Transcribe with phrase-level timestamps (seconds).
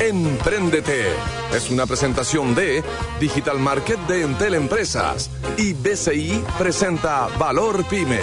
[0.00, 1.08] Empréndete
[1.54, 2.82] es una presentación de
[3.20, 8.18] Digital Market de Entel Empresas y BCI presenta Valor Pyme.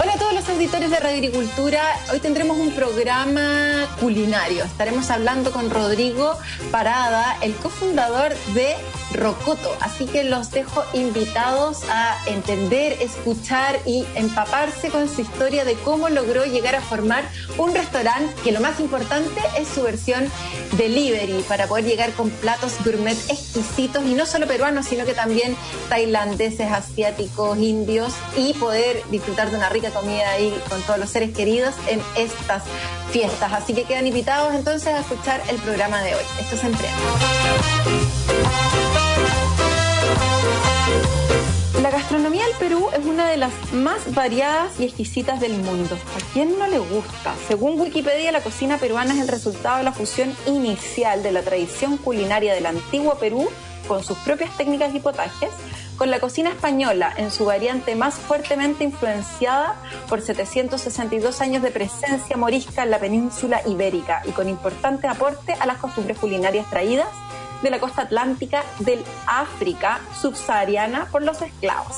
[0.00, 1.82] Hola a todos los auditores de Radio Agricultura.
[2.10, 4.64] Hoy tendremos un programa culinario.
[4.64, 6.32] Estaremos hablando con Rodrigo
[6.70, 8.74] Parada, el cofundador de
[9.12, 9.74] Rocoto.
[9.80, 16.08] Así que los dejo invitados a entender, escuchar y empaparse con su historia de cómo
[16.08, 17.24] logró llegar a formar
[17.56, 20.30] un restaurante que lo más importante es su versión
[20.76, 25.56] delivery para poder llegar con platos gourmet exquisitos y no solo peruanos, sino que también
[25.88, 31.34] tailandeses, asiáticos, indios y poder disfrutar de una rica comida ahí con todos los seres
[31.34, 32.62] queridos en estas
[33.10, 33.52] fiestas.
[33.52, 36.24] Así que quedan invitados entonces a escuchar el programa de hoy.
[36.40, 36.88] Esto es Emprende.
[41.82, 45.94] La gastronomía del Perú es una de las más variadas y exquisitas del mundo.
[45.94, 47.34] ¿A quién no le gusta?
[47.46, 51.96] Según Wikipedia, la cocina peruana es el resultado de la fusión inicial de la tradición
[51.96, 53.48] culinaria del antiguo Perú
[53.86, 55.50] con sus propias técnicas y potajes,
[55.96, 59.76] con la cocina española en su variante más fuertemente influenciada
[60.08, 65.66] por 762 años de presencia morisca en la península ibérica y con importante aporte a
[65.66, 67.08] las costumbres culinarias traídas
[67.62, 71.96] de la costa atlántica del África subsahariana por los esclavos.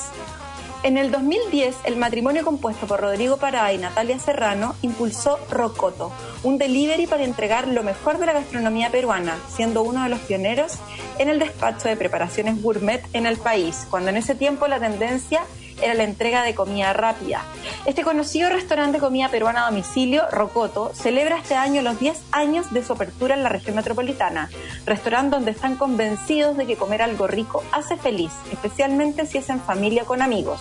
[0.83, 6.57] En el 2010, el matrimonio compuesto por Rodrigo Pará y Natalia Serrano impulsó Rocoto, un
[6.57, 10.79] delivery para entregar lo mejor de la gastronomía peruana, siendo uno de los pioneros
[11.19, 15.43] en el despacho de preparaciones gourmet en el país, cuando en ese tiempo la tendencia
[15.81, 17.43] era la entrega de comida rápida.
[17.85, 22.71] Este conocido restaurante de comida peruana a domicilio, Rocoto, celebra este año los 10 años
[22.71, 24.49] de su apertura en la región metropolitana,
[24.85, 29.61] restaurante donde están convencidos de que comer algo rico hace feliz, especialmente si es en
[29.61, 30.59] familia o con amigos.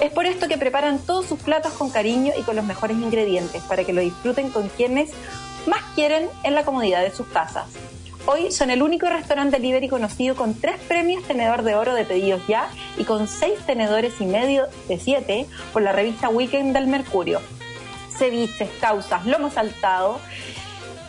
[0.00, 3.62] Es por esto que preparan todos sus platos con cariño y con los mejores ingredientes,
[3.64, 5.10] para que lo disfruten con quienes
[5.66, 7.66] más quieren en la comodidad de sus casas.
[8.26, 12.42] Hoy son el único restaurante delivery conocido con tres premios tenedor de oro de pedidos
[12.46, 17.40] ya y con seis tenedores y medio de siete por la revista Weekend del Mercurio.
[18.16, 20.20] Ceviches, causas, lomo saltado.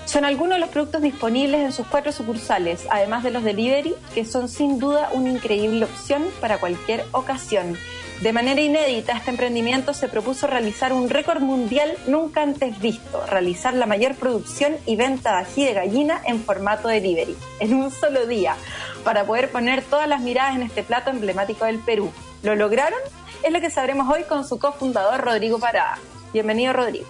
[0.06, 4.26] Son algunos de los productos disponibles en sus cuatro sucursales, además de los delivery, que
[4.26, 7.78] son sin duda una increíble opción para cualquier ocasión.
[8.22, 13.74] De manera inédita, este emprendimiento se propuso realizar un récord mundial nunca antes visto, realizar
[13.74, 18.28] la mayor producción y venta de ají de gallina en formato delivery, en un solo
[18.28, 18.56] día,
[19.04, 22.12] para poder poner todas las miradas en este plato emblemático del Perú.
[22.44, 23.00] ¿Lo lograron?
[23.44, 25.98] Es lo que sabremos hoy con su cofundador Rodrigo Parada.
[26.32, 27.08] Bienvenido, Rodrigo.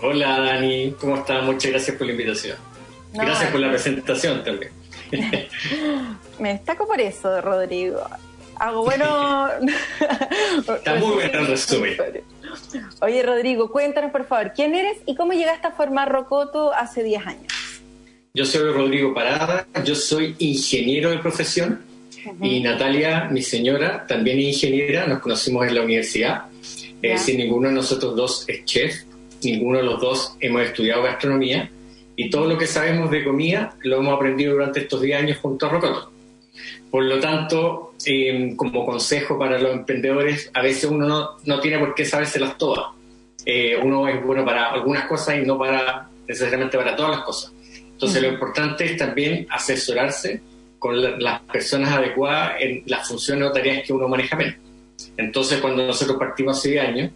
[0.00, 0.92] Hola, Dani.
[0.98, 1.44] ¿Cómo estás?
[1.44, 2.56] Muchas gracias por la invitación.
[3.12, 4.72] gracias por la presentación también.
[6.38, 8.00] Me destaco por eso, Rodrigo
[8.58, 9.48] hago bueno.
[10.76, 11.96] Está muy bueno el resumen.
[13.00, 17.26] Oye, Rodrigo, cuéntanos por favor, ¿quién eres y cómo llegaste a formar Rocoto hace 10
[17.26, 17.52] años?
[18.34, 21.82] Yo soy Rodrigo Parada, yo soy ingeniero de profesión
[22.40, 26.44] y Natalia, mi señora, también es ingeniera, nos conocimos en la universidad.
[27.02, 29.02] Es decir, ninguno de nosotros dos es chef,
[29.42, 31.70] ninguno de los dos hemos estudiado gastronomía
[32.16, 35.66] y todo lo que sabemos de comida lo hemos aprendido durante estos 10 años junto
[35.66, 36.13] a Rocoto.
[36.94, 41.80] Por lo tanto, em, como consejo para los emprendedores, a veces uno no, no tiene
[41.80, 42.84] por qué sabérselas todas.
[43.44, 47.52] Eh, uno es bueno para algunas cosas y no para necesariamente para todas las cosas.
[47.90, 50.40] Entonces, lo importante es también asesorarse
[50.78, 54.54] con las personas adecuadas en las funciones o tareas que uno maneja menos.
[55.16, 57.10] Entonces, cuando nosotros partimos hace años,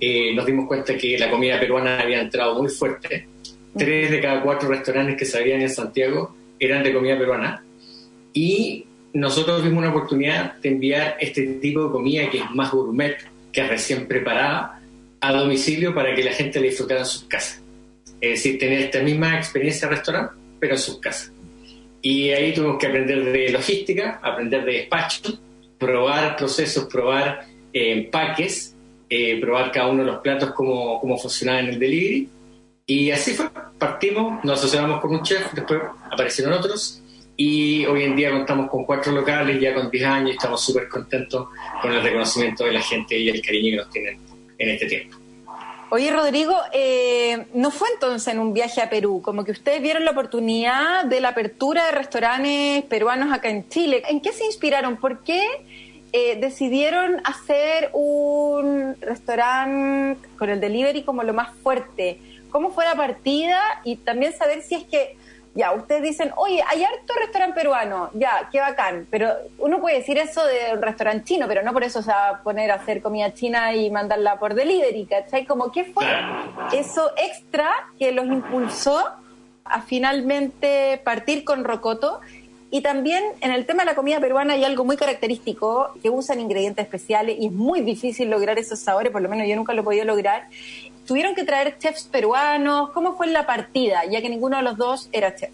[0.00, 3.28] eh, nos dimos cuenta que la comida peruana había entrado muy fuerte.
[3.78, 7.64] Tres de cada cuatro restaurantes que se abrían en Santiago eran de comida peruana.
[8.32, 13.16] Y nosotros vimos una oportunidad de enviar este tipo de comida que es más gourmet,
[13.52, 14.80] que es recién preparada,
[15.20, 17.62] a domicilio para que la gente la disfrutara en sus casas.
[18.20, 21.32] Es decir, tener esta misma experiencia de restaurante, pero en sus casas.
[22.02, 25.38] Y ahí tuvimos que aprender de logística, aprender de despacho,
[25.78, 28.74] probar procesos, probar eh, empaques,
[29.08, 32.28] eh, probar cada uno de los platos, cómo, cómo funcionaba en el delivery.
[32.86, 33.46] Y así fue,
[33.78, 35.80] partimos, nos asociamos con un chef, después
[36.10, 37.02] aparecieron otros
[37.42, 41.48] y hoy en día contamos con cuatro locales, ya con 10 años, estamos súper contentos
[41.80, 44.18] con el reconocimiento de la gente y el cariño que nos tienen
[44.58, 45.16] en este tiempo.
[45.88, 49.22] Oye, Rodrigo, eh, ¿no fue entonces en un viaje a Perú?
[49.22, 54.02] Como que ustedes vieron la oportunidad de la apertura de restaurantes peruanos acá en Chile.
[54.10, 54.98] ¿En qué se inspiraron?
[54.98, 55.42] ¿Por qué
[56.12, 62.18] eh, decidieron hacer un restaurante con el delivery como lo más fuerte.
[62.50, 63.60] ¿Cómo fue la partida?
[63.84, 65.16] Y también saber si es que
[65.54, 70.16] ya, ustedes dicen, oye, hay harto restaurante peruano, ya, qué bacán, pero uno puede decir
[70.16, 73.02] eso de un restaurante chino, pero no por eso se va a poner a hacer
[73.02, 75.46] comida china y mandarla por delivery, ¿cachai?
[75.46, 76.06] Como, ¿qué fue
[76.72, 77.68] eso extra
[77.98, 79.02] que los impulsó
[79.64, 82.20] a finalmente partir con Rocoto?
[82.72, 86.38] Y también en el tema de la comida peruana hay algo muy característico, que usan
[86.38, 89.80] ingredientes especiales y es muy difícil lograr esos sabores, por lo menos yo nunca lo
[89.80, 90.46] he podido lograr,
[91.10, 92.90] ¿Tuvieron que traer chefs peruanos?
[92.90, 95.50] ¿Cómo fue la partida, ya que ninguno de los dos era chef?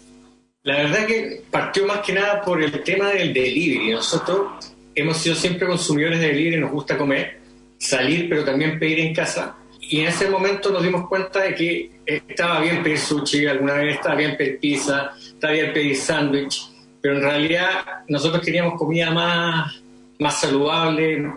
[0.61, 3.89] La verdad que partió más que nada por el tema del delivery.
[3.89, 7.39] Nosotros hemos sido siempre consumidores de delivery, nos gusta comer,
[7.79, 9.55] salir, pero también pedir en casa.
[9.81, 13.95] Y en ese momento nos dimos cuenta de que estaba bien pedir sushi, alguna vez
[13.95, 16.69] estaba bien pedir pizza, estaba bien pedir sándwich,
[17.01, 19.81] pero en realidad nosotros queríamos comida más,
[20.19, 21.33] más saludable,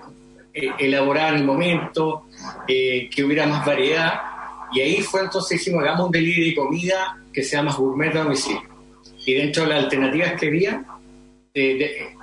[0.52, 2.26] eh, elaborada en el momento,
[2.67, 4.20] eh, que hubiera más variedad.
[4.73, 8.25] Y ahí fue entonces dijimos, hagamos un delivery de comida que sea más gourmet a
[8.25, 8.62] domicilio.
[9.26, 10.85] Y dentro de las alternativas que había,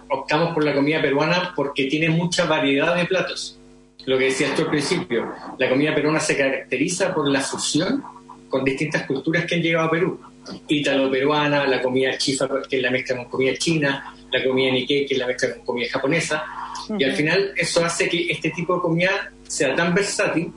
[0.09, 3.59] optamos por la comida peruana porque tiene mucha variedad de platos.
[4.05, 8.01] Lo que decías tú al principio, la comida peruana se caracteriza por la fusión
[8.47, 10.19] con distintas culturas que han llegado a Perú.
[10.67, 15.13] Ítalo-peruana, la comida chifa, que es la mezcla con comida china, la comida nikkei, que
[15.13, 16.45] es la mezcla con comida japonesa.
[16.97, 20.51] Y al final eso hace que este tipo de comida sea tan versátil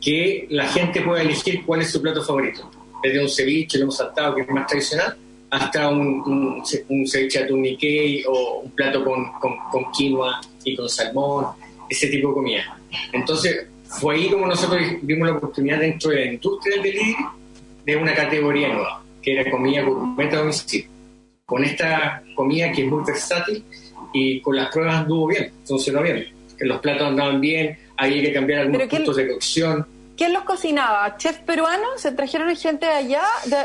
[0.00, 2.70] que la gente pueda elegir cuál es su plato favorito.
[3.02, 5.16] Desde un ceviche, lo hemos saltado, que es más tradicional,
[5.50, 11.46] hasta un, un, ceviche atún Nikkei o un plato con, con, quinoa y con salmón,
[11.88, 12.78] ese tipo de comida.
[13.12, 17.16] Entonces, fue ahí como nosotros vimos la oportunidad dentro de la industria del delivery
[17.84, 20.88] de una categoría nueva, que era comida gourmet a domicilio.
[21.44, 23.64] Con esta comida que es muy versátil
[24.16, 26.28] y con las pruebas anduvo bien, funcionó bien.
[26.60, 29.86] Los platos andaban bien, hay que cambiar algunos puntos de cocción.
[30.16, 31.18] ¿Quién los cocinaba?
[31.18, 32.00] ¿Chef peruanos?
[32.00, 33.22] ¿Se trajeron gente de allá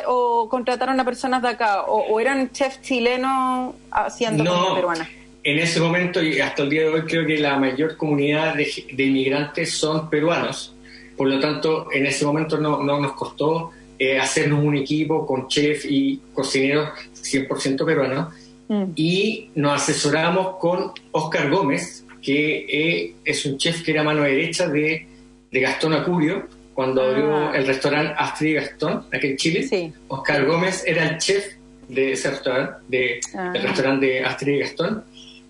[0.07, 1.83] o contrataron a personas de acá?
[1.83, 5.09] ¿O, eran chefs chilenos haciendo comida peruana?
[5.43, 9.03] En ese momento y hasta el día de hoy creo que la mayor comunidad de,
[9.03, 10.75] inmigrantes son peruanos.
[11.15, 15.85] Por lo tanto, en ese momento no, nos costó eh, hacernos un equipo con chef
[15.85, 18.33] y cocineros 100% peruanos.
[18.71, 18.93] Mm.
[18.95, 24.69] Y nos asesoramos con Oscar Gómez, que eh, es un chef que era mano derecha
[24.69, 25.07] de,
[25.51, 27.51] de Gastón Acurio, cuando abrió ah.
[27.53, 29.93] el restaurante Astrid y Gastón, aquí en Chile.
[30.07, 31.45] Oscar Gómez era el chef
[31.89, 32.97] de ese restaurante, de,
[33.33, 33.51] del ah.
[33.53, 35.03] restaurante de Astrid Gastón,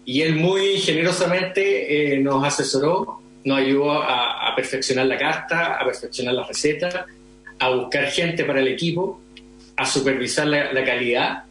[0.03, 6.33] y él muy generosamente eh, nos asesoró, nos ayudó a, perfeccionar la carta, a perfeccionar
[6.33, 7.05] la receta,
[7.59, 9.21] a buscar gente para el equipo,
[9.77, 11.43] a supervisar la, calidad.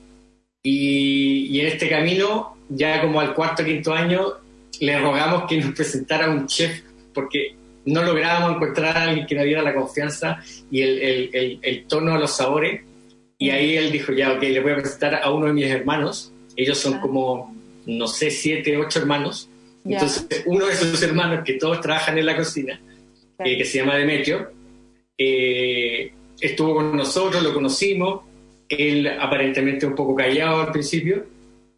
[0.63, 4.35] Y, y, en este camino, ya como al cuarto o quinto año,
[4.81, 6.83] le rogamos que nos presentara un chef
[7.15, 7.55] porque
[7.85, 10.41] no lográbamos encontrar a alguien que nos diera la confianza
[10.71, 12.83] y el, tono a los sabores.
[13.39, 16.33] Y ahí él dijo, ya, ok, le voy a presentar a uno de mis hermanos.
[16.57, 17.55] Ellos son como,
[17.87, 19.49] no sé, siete, ocho hermanos.
[19.85, 22.79] Entonces, uno de esos hermanos que todos trabajan en la cocina,
[23.39, 24.51] eh, que se llama Demetrio,
[25.17, 28.21] eh, estuvo con nosotros, lo conocimos.
[28.71, 31.27] Él aparentemente un poco callado al principio,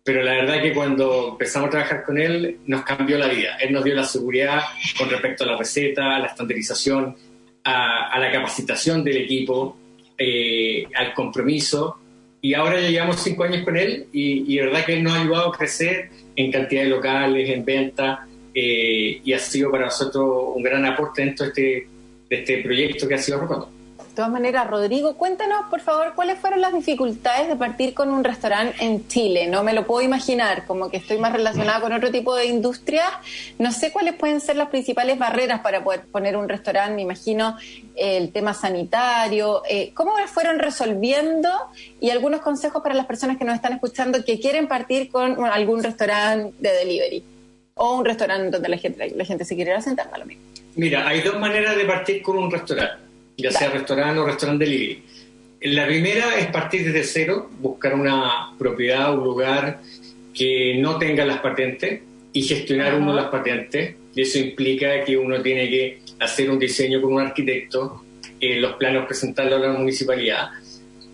[0.05, 3.57] pero la verdad que cuando empezamos a trabajar con él nos cambió la vida.
[3.61, 4.61] Él nos dio la seguridad
[4.97, 7.17] con respecto a la receta, a la estandarización,
[7.65, 9.77] a, la capacitación del equipo,
[10.17, 11.99] eh, al compromiso.
[12.41, 15.15] Y ahora ya llevamos cinco años con él y, y la verdad que él nos
[15.15, 19.87] ha ayudado a crecer en cantidad de locales, en venta, eh, y ha sido para
[19.87, 21.89] nosotros un gran aporte dentro de este,
[22.29, 23.71] de este proyecto que ha sido Rocoto.
[24.13, 28.23] De todas maneras, Rodrigo, cuéntanos, por favor, cuáles fueron las dificultades de partir con un
[28.23, 29.47] restaurante en Chile.
[29.47, 33.05] No me lo puedo imaginar, como que estoy más relacionada con otro tipo de industria.
[33.59, 36.95] No sé cuáles pueden ser las principales barreras para poder poner un restaurante.
[36.95, 37.57] Me imagino
[37.97, 39.63] eh, el tema sanitario.
[39.67, 41.49] Eh, ¿Cómo fueron resolviendo?
[41.99, 45.83] Y algunos consejos para las personas que nos están escuchando que quieren partir con algún
[45.83, 47.25] restaurante de delivery
[47.77, 50.43] o un restaurante donde la gente, la gente se quiere ir a sentar, lo mismo.
[50.75, 53.12] Mira, hay dos maneras de partir con un restaurante
[53.43, 55.03] ya sea restaurante o restaurante delivery.
[55.63, 59.81] La primera es partir desde cero, buscar una propiedad, un lugar
[60.35, 62.01] que no tenga las patentes
[62.33, 63.95] y gestionar uno las patentes.
[64.15, 68.05] Y eso implica que uno tiene que hacer un diseño con un arquitecto,
[68.41, 70.49] eh, los planos presentarlos a la municipalidad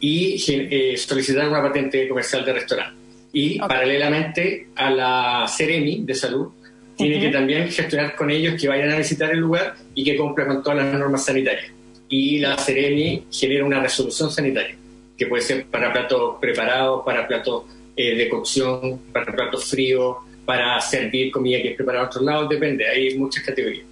[0.00, 2.98] y eh, solicitar una patente comercial de restaurante.
[3.32, 6.48] Y paralelamente a la Ceremi de salud,
[6.96, 10.48] tiene que también gestionar con ellos que vayan a visitar el lugar y que cumplan
[10.48, 11.77] con todas las normas sanitarias
[12.08, 14.76] y la Ceremi genera una resolución sanitaria,
[15.16, 17.64] que puede ser para platos preparados, para platos
[17.96, 22.48] eh, de cocción, para platos fríos, para servir comida que es preparada a otros lados,
[22.48, 23.84] depende, hay muchas categorías.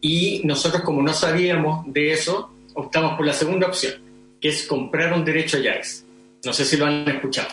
[0.00, 3.94] Y nosotros como no sabíamos de eso, optamos por la segunda opción,
[4.40, 6.04] que es comprar un derecho a llaves.
[6.44, 7.48] No sé si lo han escuchado.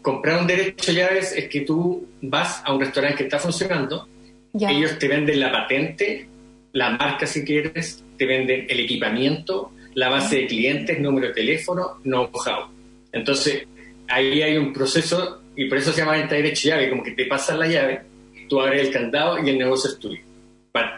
[0.00, 4.08] Comprar un derecho a llaves es que tú vas a un restaurante que está funcionando,
[4.54, 6.28] ellos te venden la patente,
[6.76, 12.00] la marca si quieres, te venden el equipamiento, la base de clientes, número de teléfono,
[12.02, 12.68] know-how.
[13.12, 13.66] Entonces,
[14.08, 17.12] ahí hay un proceso, y por eso se llama venta de derecho llave, como que
[17.12, 18.02] te pasan la llave,
[18.46, 20.20] tú abres el candado y el negocio es tuyo.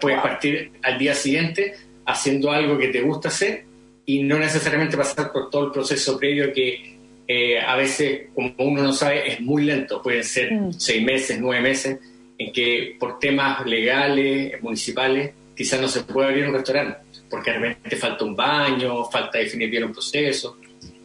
[0.01, 3.63] Puedes partir al día siguiente haciendo algo que te gusta hacer
[4.05, 6.97] y no necesariamente pasar por todo el proceso previo que
[7.29, 10.03] eh, a veces, como uno no sabe, es muy lento.
[10.03, 10.73] Pueden ser mm.
[10.73, 12.01] seis meses, nueve meses,
[12.37, 16.99] en que por temas legales, municipales, quizás no se puede abrir un restaurante
[17.29, 20.57] porque realmente falta un baño, falta definir bien un proceso.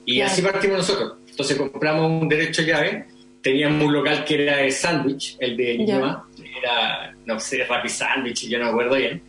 [0.06, 1.16] Y así partimos nosotros.
[1.28, 3.08] Entonces compramos un derecho llave,
[3.42, 8.48] teníamos un local que era de sándwich, el de Ñuñoa, era, no sé, Rappi Sándwich,
[8.48, 9.22] yo no me acuerdo bien.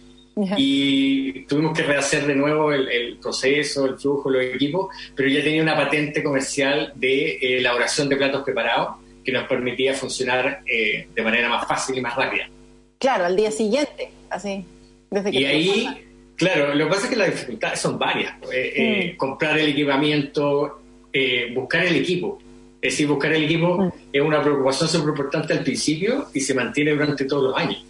[0.58, 5.62] Y tuvimos que rehacer de nuevo el, proceso, el flujo, los equipos, pero ya tenía
[5.62, 11.48] una patente comercial de elaboración de platos preparados que nos permitía funcionar eh, de manera
[11.48, 12.50] más fácil y más rápida.
[12.98, 14.66] Claro, al día siguiente, así.
[15.14, 16.04] Desde que y ahí
[16.36, 18.34] Claro, lo que pasa es que las dificultades son varias.
[18.52, 19.16] Eh, eh, mm.
[19.16, 20.80] comprar el equipamiento,
[21.12, 22.38] eh, buscar el equipo.
[22.82, 23.92] Es decir, buscar el equipo mm.
[24.12, 27.84] es una preocupación súper importante al principio y se mantiene durante todos los años.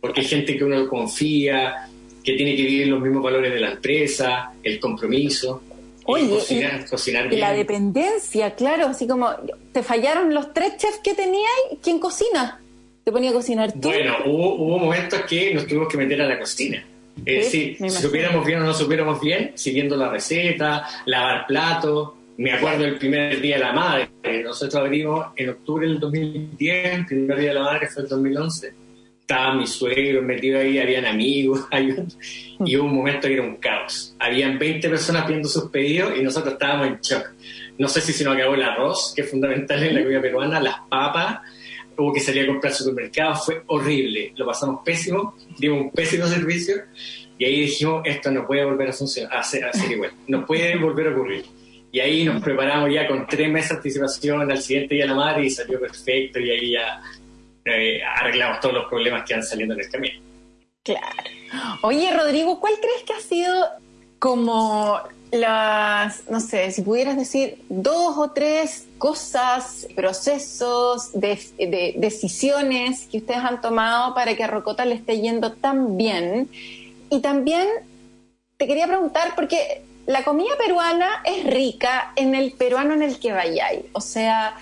[0.00, 1.88] Porque hay gente que uno confía,
[2.24, 5.62] que tiene que vivir los mismos valores de la empresa, el compromiso.
[6.06, 7.40] Oye, cocinar, cocinar bien.
[7.40, 9.30] la dependencia, claro, así como
[9.72, 12.60] te fallaron los tres chefs que tenías, ¿quién cocina?
[13.04, 13.88] ¿Te ponía a cocinar tú?
[13.88, 16.84] Bueno, hubo, hubo momentos que nos tuvimos que meter a la cocina
[17.26, 22.12] eh, sí, si supiéramos bien o no supiéramos bien, siguiendo la receta, lavar platos.
[22.38, 24.08] Me acuerdo el primer día de la madre.
[24.42, 28.74] Nosotros abrimos en octubre del 2010, el primer día de la madre fue el 2011.
[29.20, 31.66] Estaba mi suegro metido ahí, habían amigos,
[32.64, 34.14] y hubo un momento que era un caos.
[34.18, 37.30] Habían 20 personas pidiendo sus pedidos y nosotros estábamos en shock.
[37.78, 40.60] No sé si se nos acabó el arroz, que es fundamental en la comida peruana,
[40.60, 41.40] las papas,
[42.00, 46.76] hubo que salir a comprar supermercado, fue horrible, lo pasamos pésimo, dimos un pésimo servicio
[47.38, 51.08] y ahí dijimos, esto no puede volver a funcionar, a ser, igual, no puede volver
[51.08, 51.44] a ocurrir.
[51.92, 55.16] Y ahí nos preparamos ya con tres meses de anticipación al siguiente día de la
[55.16, 57.02] madre y salió perfecto y ahí ya
[57.64, 60.20] eh, arreglamos todos los problemas que han saliendo en el camino.
[60.84, 61.06] Claro.
[61.82, 63.68] Oye, Rodrigo, ¿cuál crees que ha sido
[64.18, 73.18] como las, no sé, si pudieras decir dos o tres cosas, procesos, de, decisiones que
[73.18, 76.48] ustedes han tomado para que a Rocota le esté yendo tan bien.
[77.10, 77.66] Y también
[78.56, 83.32] te quería preguntar, porque la comida peruana es rica en el peruano en el que
[83.32, 83.82] vayáis.
[83.92, 84.56] O sea,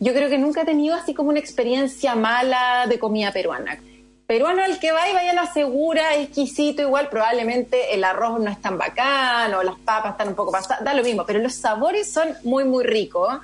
[0.00, 3.78] yo creo que nunca he tenido así como una experiencia mala de comida peruana
[4.26, 8.50] peruano al que va y vaya a la segura, exquisito, igual probablemente el arroz no
[8.50, 11.54] es tan bacán o las papas están un poco pasadas, da lo mismo, pero los
[11.54, 13.38] sabores son muy, muy ricos.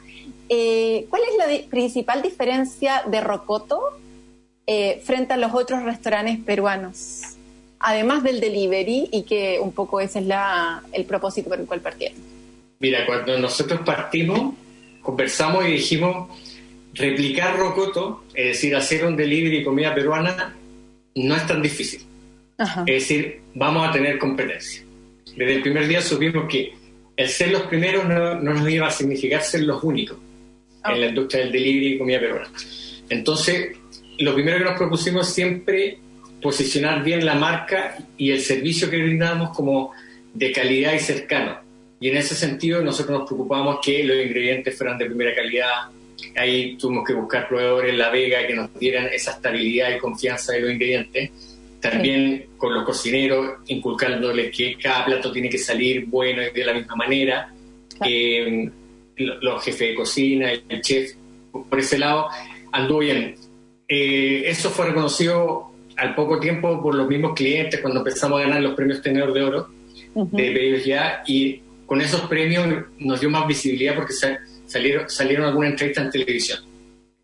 [0.49, 3.80] Eh, ¿Cuál es la principal diferencia de Rocoto
[4.66, 7.37] eh, frente a los otros restaurantes peruanos?
[7.78, 11.80] Además del delivery y que un poco ese es la, el propósito por el cual
[11.80, 12.18] partieron.
[12.78, 14.54] Mira, cuando nosotros partimos,
[15.02, 16.28] conversamos y dijimos
[16.94, 20.56] replicar Rocoto, es decir, hacer un delivery de comida peruana
[21.14, 22.02] no es tan difícil.
[22.87, 24.83] Es decir, vamos a tener competencia.
[25.37, 26.75] Desde el primer día supimos que
[27.17, 30.19] el ser los primeros no, nos iba a significar ser los únicos
[30.85, 32.50] en la industria del delivery y comida peruana.
[33.09, 33.76] Entonces,
[34.19, 35.99] lo primero que nos propusimos siempre
[36.40, 39.93] posicionar bien la marca y el servicio que brindamos como
[40.33, 41.59] de calidad y cercano.
[42.00, 45.90] Y en ese sentido nosotros nos preocupamos que los ingredientes fueran de primera calidad,
[46.37, 50.53] Ahí tuvimos que buscar proveedores en La Vega que nos dieran esa estabilidad y confianza
[50.53, 51.31] de los ingredientes.
[51.81, 56.75] También con los cocineros, inculcándoles que cada plato tiene que salir bueno y de la
[56.75, 57.53] misma manera.
[58.05, 58.71] Eh,
[59.17, 61.12] los jefes de cocina, el chef,
[61.50, 62.29] por ese lado,
[62.73, 63.35] anduvo bien.
[63.89, 68.62] Eh, eso fue reconocido al poco tiempo por los mismos clientes cuando empezamos a ganar
[68.62, 69.69] los premios Tenedor de Oro
[70.15, 72.67] de Pedidos Ya y con esos premios
[72.99, 74.39] nos dio más visibilidad porque se,
[74.71, 76.61] salieron, salieron algunas entrevistas en televisión.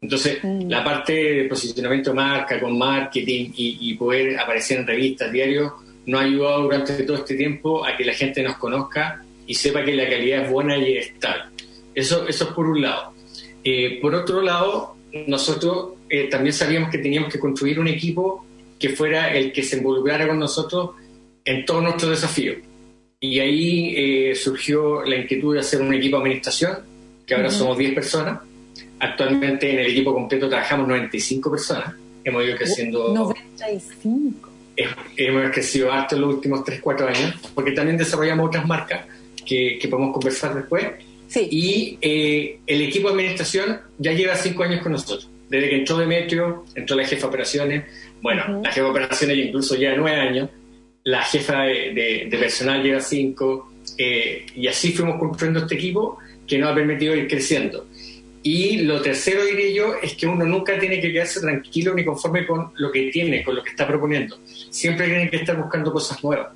[0.00, 0.69] Entonces, mm.
[0.69, 5.73] la parte de posicionamiento de marca, con marketing y, poder aparecer en revistas, diarios,
[6.07, 9.85] nos ha ayudado durante todo este tiempo a que la gente nos conozca y sepa
[9.85, 11.45] que la calidad es buena y estable.
[11.95, 13.15] Eso, eso es por un lado.
[13.65, 18.45] Eh, por otro lado, nosotros eh, también sabíamos que teníamos que construir un equipo
[18.79, 20.91] que fuera el que se involucrara con nosotros
[21.45, 22.59] en todos nuestros desafíos.
[23.19, 26.96] Y ahí eh, surgió la inquietud de hacer un equipo de administración
[27.26, 28.38] que ahora somos 10 personas,
[28.99, 31.95] Actualmente en el equipo completo trabajamos 95 personas.
[32.25, 33.12] Hemos ido creciendo.
[33.14, 34.50] 95.
[35.16, 39.06] Hemos crecido harto en los últimos 3, 4 años, porque también desarrollamos otras marcas
[39.45, 40.87] que, podemos conversar después.
[41.28, 41.49] Sí.
[41.50, 45.28] Y eh, el equipo de administración ya lleva 5 años con nosotros.
[45.49, 47.85] Desde que entró Demetrio, entró la jefa de operaciones.
[48.23, 50.50] Bueno, la jefa de operaciones incluso ya 9 años.
[51.04, 53.73] La jefa de, personal lleva 5.
[53.99, 57.87] Eh, y así fuimos construyendo este equipo que nos ha permitido ir creciendo.
[58.43, 62.47] Y lo tercero, diré yo, es que uno nunca tiene que quedarse tranquilo ni conforme
[62.47, 64.38] con lo que tiene, con lo que está proponiendo.
[64.71, 66.49] Siempre tiene que estar buscando cosas nuevas.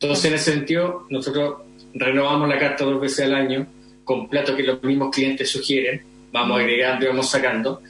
[0.00, 1.56] Entonces, en ese sentido, nosotros
[1.92, 3.66] renovamos la carta dos veces al año
[4.04, 6.02] con platos que los mismos clientes sugieren,
[6.32, 7.82] vamos agregando y vamos sacando.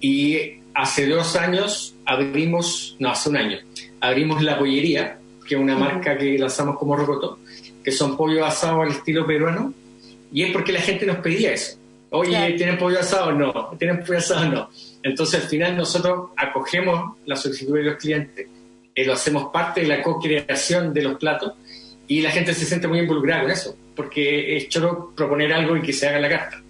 [0.00, 3.58] Y hace dos años abrimos, no, hace un año,
[4.00, 7.38] abrimos La Pollería, que es una marca que lanzamos como Rocoto,
[7.82, 9.74] que son pollo asado al estilo peruano,
[10.34, 11.78] y es porque la gente nos pedía eso.
[12.10, 13.30] Oye, ¿tienen pollo asado?
[13.30, 13.70] No.
[13.78, 14.46] ¿Tienen pollo asado?
[14.50, 14.68] No.
[15.04, 18.46] Entonces, al final, nosotros acogemos la solicitud de los clientes,
[18.96, 21.52] eh, lo hacemos parte de la co-creación de los platos
[22.08, 25.82] y la gente se siente muy involucrada con eso, porque es choro proponer algo y
[25.82, 26.60] que se haga la carta.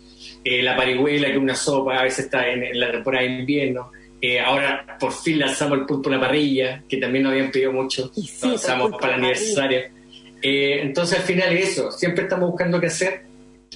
[0.44, 3.92] Eh, la parihuela, que una sopa, a veces está en, la temporada de invierno.
[4.20, 7.72] Eh, ahora por fin lanzamos el pulpo a la parrilla, que también nos habían pedido
[7.72, 8.12] mucho.
[8.42, 9.80] lo lanzamos para el aniversario.
[10.42, 13.23] entonces al final es eso, siempre estamos buscando qué hacer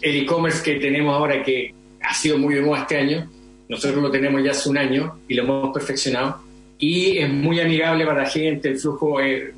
[0.03, 3.31] el e-commerce que tenemos ahora, que ha sido muy de moda este año,
[3.69, 6.43] nosotros lo tenemos ya hace un año y lo hemos perfeccionado.
[6.79, 9.53] Y es muy amigable para la gente, el flujo es,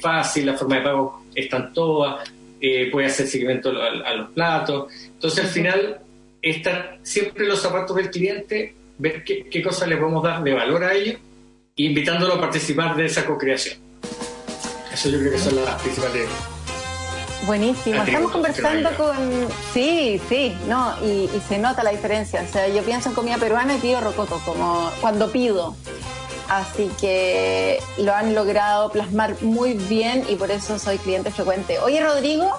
[0.00, 2.28] fácil, la forma de pago están todas,
[2.60, 4.92] eh, puede hacer seguimiento a, los platos.
[5.06, 6.00] Entonces, al final,
[6.40, 10.84] estar siempre los zapatos del cliente, ver qué, qué cosas le podemos dar de valor
[10.84, 11.16] a ellos,
[11.76, 13.78] e invitándolo a participar de esa co-creación.
[14.92, 16.28] Eso yo creo que son las principales
[17.50, 19.16] Buenísimo, estamos conversando con...
[19.74, 22.44] Sí, sí, no, y, se nota la diferencia.
[22.48, 25.74] O sea, yo pienso en comida peruana y pido rocoto, como cuando pido.
[26.50, 31.78] Así que lo han logrado plasmar muy bien y por eso soy cliente frecuente.
[31.78, 32.50] Oye, Rodrigo,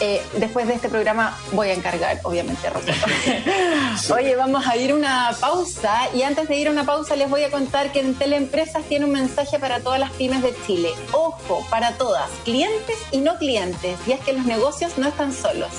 [0.00, 2.92] eh, después de este programa voy a encargar, obviamente, rocoto.
[4.14, 7.30] Oye, vamos a ir a una pausa y antes de ir a una pausa les
[7.30, 10.90] voy a contar que en Teleempresas tiene un mensaje para todas las pymes de Chile.
[11.12, 15.70] Ojo, para todas, clientes y no clientes, y es que los negocios no están solos.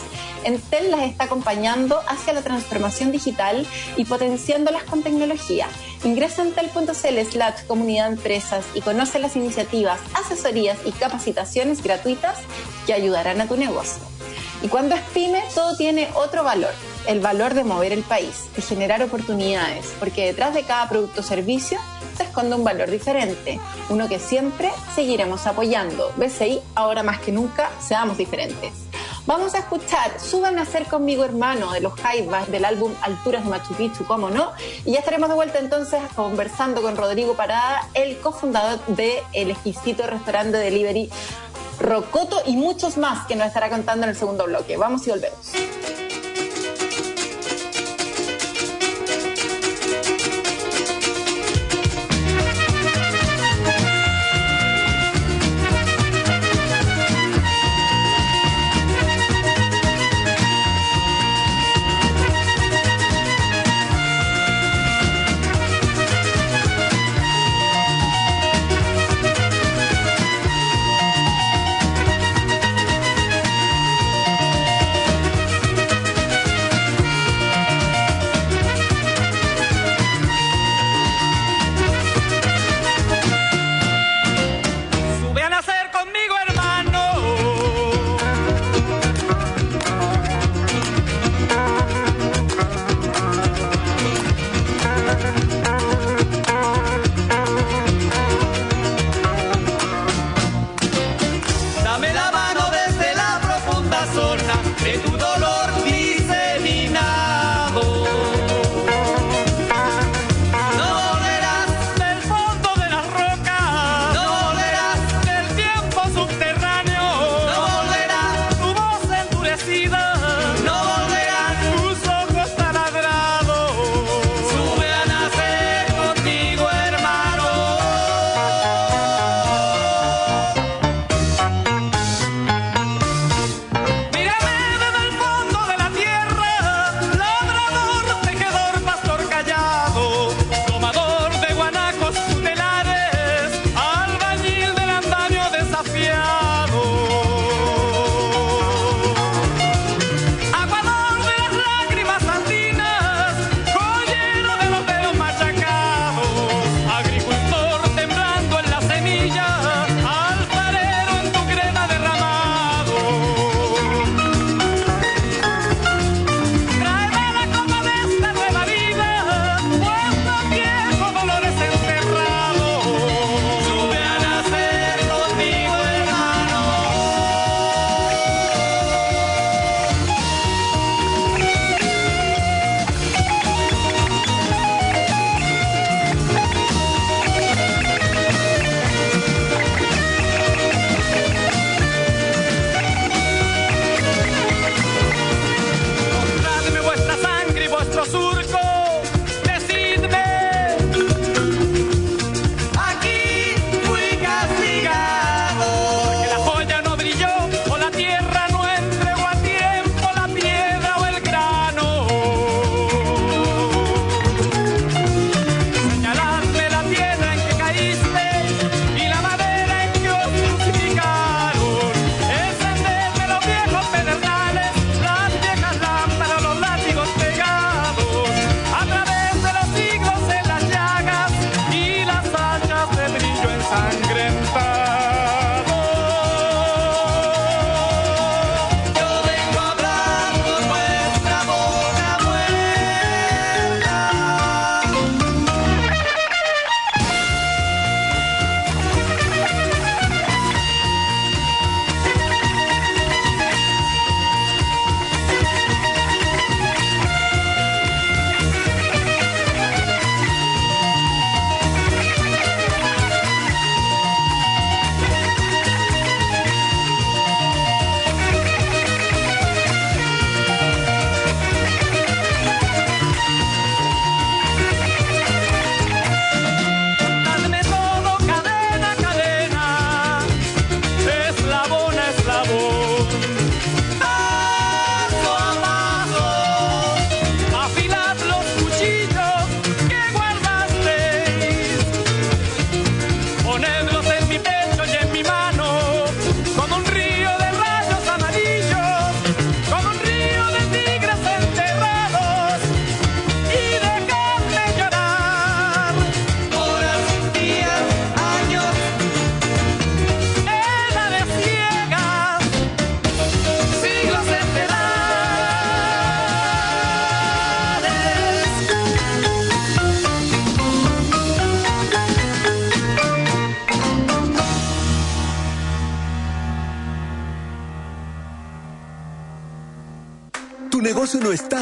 [0.46, 3.68] Entel las está acompañando hacia la transformación digital
[3.98, 5.68] y potenciándolas con tecnología.
[6.04, 12.38] Ingresa en tel.cl slash comunidad empresas y conoce las iniciativas, asesorías y capacitaciones gratuitas
[12.86, 14.02] que ayudarán a tu negocio.
[14.62, 16.74] Y cuando es pyme, todo tiene otro valor,
[17.08, 21.24] el valor de mover el país, de generar oportunidades, porque detrás de cada producto o
[21.24, 21.80] servicio
[22.16, 23.60] se esconde un valor diferente,
[23.90, 26.14] uno que siempre seguiremos apoyando.
[26.18, 28.89] BCI, ahora más que nunca, seamos diferentes.
[29.30, 33.52] Vamos a escuchar Suban a ser conmigo hermano de los Jaivas del álbum Alturas de
[33.52, 34.54] Machu Picchu, cómo no.
[34.86, 40.58] Y ya estaremos de vuelta entonces conversando con Rodrigo Parada, el cofundador de exquisito restaurante
[40.58, 41.12] delivery
[41.80, 44.78] Rocoto y muchos más que nos estará contando en el segundo bloque.
[44.78, 45.52] Vamos y volvemos.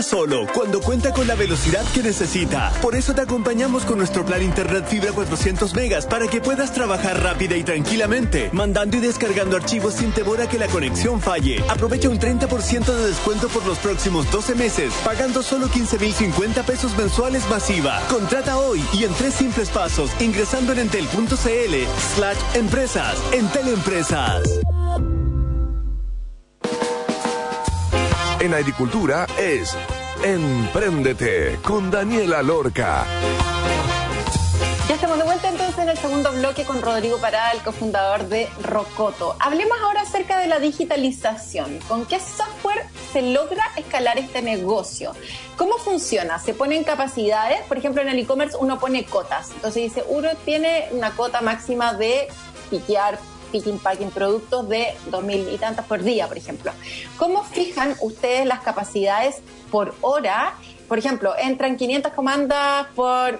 [0.03, 2.71] Solo cuando cuenta con la velocidad que necesita.
[2.81, 7.21] Por eso te acompañamos con nuestro plan Internet Fibra 400 megas para que puedas trabajar
[7.21, 11.63] rápida y tranquilamente, mandando y descargando archivos sin temor a que la conexión falle.
[11.69, 17.47] Aprovecha un 30% de descuento por los próximos 12 meses, pagando solo 15.050 pesos mensuales
[17.49, 18.01] masiva.
[18.09, 21.75] Contrata hoy y en tres simples pasos, ingresando en entel.cl
[22.15, 23.17] slash empresas.
[23.31, 24.43] Entel Empresas.
[28.39, 29.75] En agricultura es
[30.23, 33.03] Empréndete con Daniela Lorca.
[34.87, 38.47] Ya estamos de vuelta entonces en el segundo bloque con Rodrigo Parada, el cofundador de
[38.61, 39.35] Rocoto.
[39.39, 41.79] Hablemos ahora acerca de la digitalización.
[41.87, 45.13] ¿Con qué software se logra escalar este negocio?
[45.55, 46.37] ¿Cómo funciona?
[46.37, 47.61] ¿Se ponen capacidades?
[47.63, 49.49] Por ejemplo, en el e-commerce uno pone cotas.
[49.49, 52.27] Entonces dice, uno tiene una cota máxima de
[52.69, 53.17] piquear
[53.47, 56.71] picking, packing productos de dos mil y tantas por día, por ejemplo.
[57.17, 60.53] ¿Cómo fijan ustedes las capacidades por hora?
[60.87, 63.39] Por ejemplo, entran 500 comandas por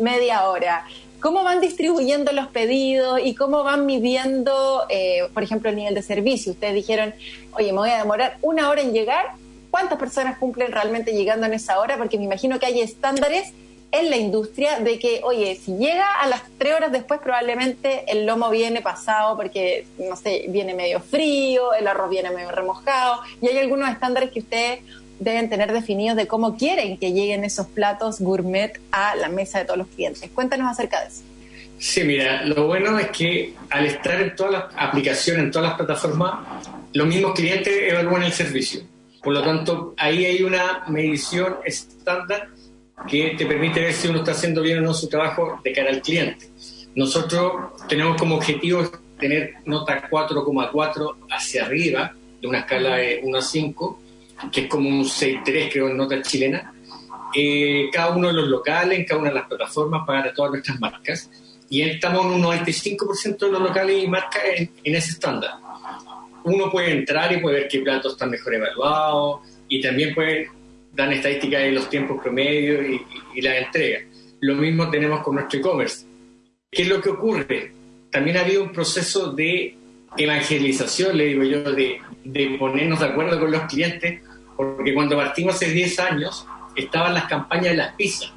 [0.00, 0.86] media hora.
[1.20, 6.02] ¿Cómo van distribuyendo los pedidos y cómo van midiendo, eh, por ejemplo, el nivel de
[6.02, 6.52] servicio?
[6.52, 7.14] Ustedes dijeron,
[7.52, 9.32] oye, me voy a demorar una hora en llegar.
[9.70, 11.96] ¿Cuántas personas cumplen realmente llegando en esa hora?
[11.96, 13.54] Porque me imagino que hay estándares
[13.94, 18.26] en la industria de que, oye, si llega a las tres horas después, probablemente el
[18.26, 23.48] lomo viene pasado porque, no sé, viene medio frío, el arroz viene medio remojado, y
[23.48, 24.80] hay algunos estándares que ustedes
[25.20, 29.64] deben tener definidos de cómo quieren que lleguen esos platos gourmet a la mesa de
[29.64, 30.28] todos los clientes.
[30.34, 31.22] Cuéntanos acerca de eso.
[31.78, 35.76] Sí, mira, lo bueno es que al estar en todas las aplicaciones, en todas las
[35.76, 38.82] plataformas, los mismos clientes evalúan el servicio.
[39.22, 42.48] Por lo tanto, ahí hay una medición estándar
[43.08, 45.90] que te permite ver si uno está haciendo bien o no su trabajo de cara
[45.90, 46.48] al cliente.
[46.94, 53.42] Nosotros tenemos como objetivo tener nota 4,4 hacia arriba, de una escala de 1 a
[53.42, 54.00] 5,
[54.52, 56.72] que es como un 6,3 creo en nota chilena,
[57.34, 60.78] eh, cada uno de los locales, en cada una de las plataformas para todas nuestras
[60.78, 61.30] marcas.
[61.68, 65.52] Y estamos en un 95% de los locales y marcas en, en ese estándar.
[66.44, 70.50] Uno puede entrar y puede ver qué platos están mejor evaluados y también puede
[70.94, 73.00] dan estadísticas de los tiempos promedio y,
[73.34, 74.00] y, la entrega.
[74.40, 76.06] Lo mismo tenemos con nuestro e-commerce.
[76.70, 77.72] ¿Qué es lo que ocurre?
[78.10, 79.76] También ha habido un proceso de
[80.16, 82.00] evangelización, le digo yo, de,
[82.58, 84.22] ponernos de acuerdo con los clientes,
[84.56, 88.32] porque cuando partimos hace 10 años estaban las campañas de las pizzas.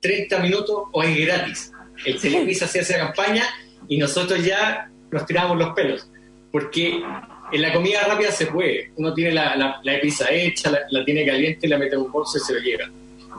[0.00, 1.72] 30 minutos o es gratis.
[2.04, 3.44] El Televisa hacía esa campaña
[3.88, 6.10] y nosotros ya nos tirábamos los pelos,
[6.50, 7.02] porque
[7.52, 8.90] en la comida rápida se puede.
[8.96, 12.40] Uno tiene la, la, pizza hecha, la, tiene caliente, la mete en un bolso y
[12.40, 12.90] se lo lleva.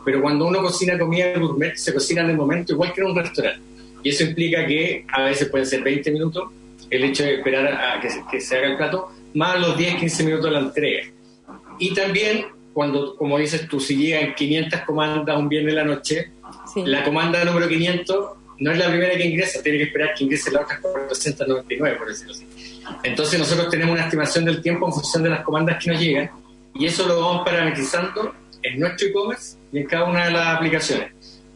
[0.05, 3.15] Pero cuando uno cocina comida gourmet, se cocina en el momento igual que en un
[3.15, 3.61] restaurante.
[4.03, 6.51] Y eso implica que a veces pueden ser 20 minutos
[6.89, 10.23] el hecho de esperar a que, que se haga el plato, más los 10, 15
[10.23, 11.03] minutos de la entrega.
[11.79, 16.31] Y también, cuando, como dices tú, si llegan 500 comandas un viernes de la noche,
[16.85, 20.51] la comanda número 500 no es la primera que ingresa, tiene que esperar que ingrese
[20.51, 22.45] la otra 499, por decirlo así.
[23.03, 26.31] Entonces nosotros tenemos una estimación del tiempo en función de las comandas que nos llegan
[26.75, 31.11] y eso lo vamos parametrizando en nuestro e-commerce y en cada una de las aplicaciones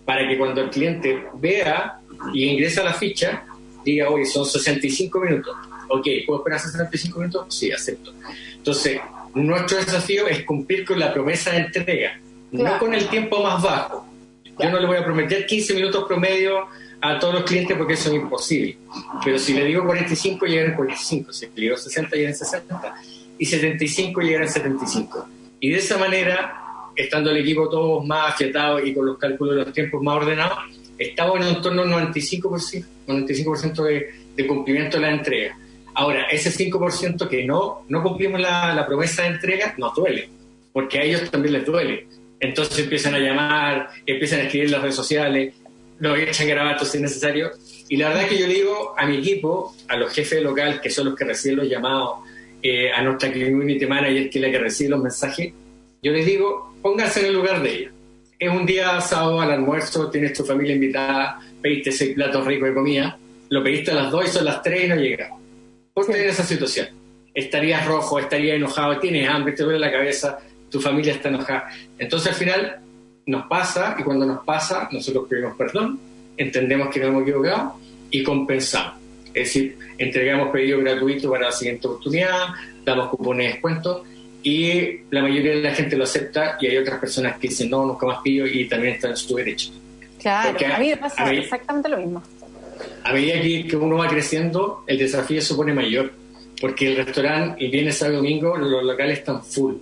[0.05, 1.99] para que cuando el cliente vea
[2.33, 3.43] y ingresa la ficha
[3.83, 5.55] diga, oye, son 65 minutos.
[5.89, 7.45] Ok, ¿puedo esperar 65 minutos?
[7.49, 8.13] Sí, acepto.
[8.55, 8.99] Entonces,
[9.33, 12.19] nuestro desafío es cumplir con la promesa de entrega,
[12.51, 14.05] no con el tiempo más bajo.
[14.59, 16.67] Yo no le voy a prometer 15 minutos promedio
[17.01, 18.77] a todos los clientes porque eso es imposible.
[19.23, 21.33] Pero si le digo 45, llegan 45.
[21.33, 22.95] Si le digo 60, llegan 60.
[23.39, 25.27] Y 75, llegan 75.
[25.59, 29.63] Y de esa manera, estando el equipo todos más afiatados y con los cálculos de
[29.65, 30.57] los tiempos más ordenados,
[30.97, 35.57] estamos en torno al 95%, 95 de, de cumplimiento de la entrega.
[35.93, 40.29] Ahora, ese 5% que no, no cumplimos la, la promesa de entrega nos duele,
[40.71, 42.07] porque a ellos también les duele.
[42.39, 45.55] Entonces empiezan a llamar, empiezan a escribir en las redes sociales,
[45.99, 47.51] no echan garabatos si es necesario.
[47.89, 50.89] Y la verdad es que yo digo a mi equipo, a los jefes local, que
[50.89, 52.19] son los que reciben los llamados,
[52.61, 55.53] eh, a nuestra community manager, que es la que recibe los mensajes,
[56.01, 57.91] yo les digo, pónganse en el lugar de ella.
[58.39, 62.75] Es un día sábado al almuerzo, tienes tu familia invitada, pediste seis platos ricos de
[62.75, 63.17] comida,
[63.49, 65.31] lo pediste a las dos y son las tres y no llega.
[65.93, 66.87] ¿Por qué en esa situación?
[67.33, 71.69] Estarías rojo, estarías enojado, tienes hambre, te duele la cabeza, tu familia está enojada.
[71.97, 72.79] Entonces al final
[73.27, 75.99] nos pasa y cuando nos pasa nosotros pedimos perdón,
[76.35, 77.75] entendemos que nos hemos equivocado
[78.09, 78.93] y compensamos.
[79.27, 82.47] Es decir, entregamos pedido gratuito para la siguiente oportunidad,
[82.83, 84.03] damos cupones de descuento
[84.41, 87.85] y la mayoría de la gente lo acepta y hay otras personas que dicen no,
[87.85, 89.71] nunca más pido y también están en su derecho.
[90.19, 92.23] Claro, a mí me pasa exactamente lo mismo.
[93.03, 96.11] A medida que, que, uno va creciendo, el desafío se pone mayor,
[96.59, 99.75] porque el restaurante, y viene ese domingo, los locales están full.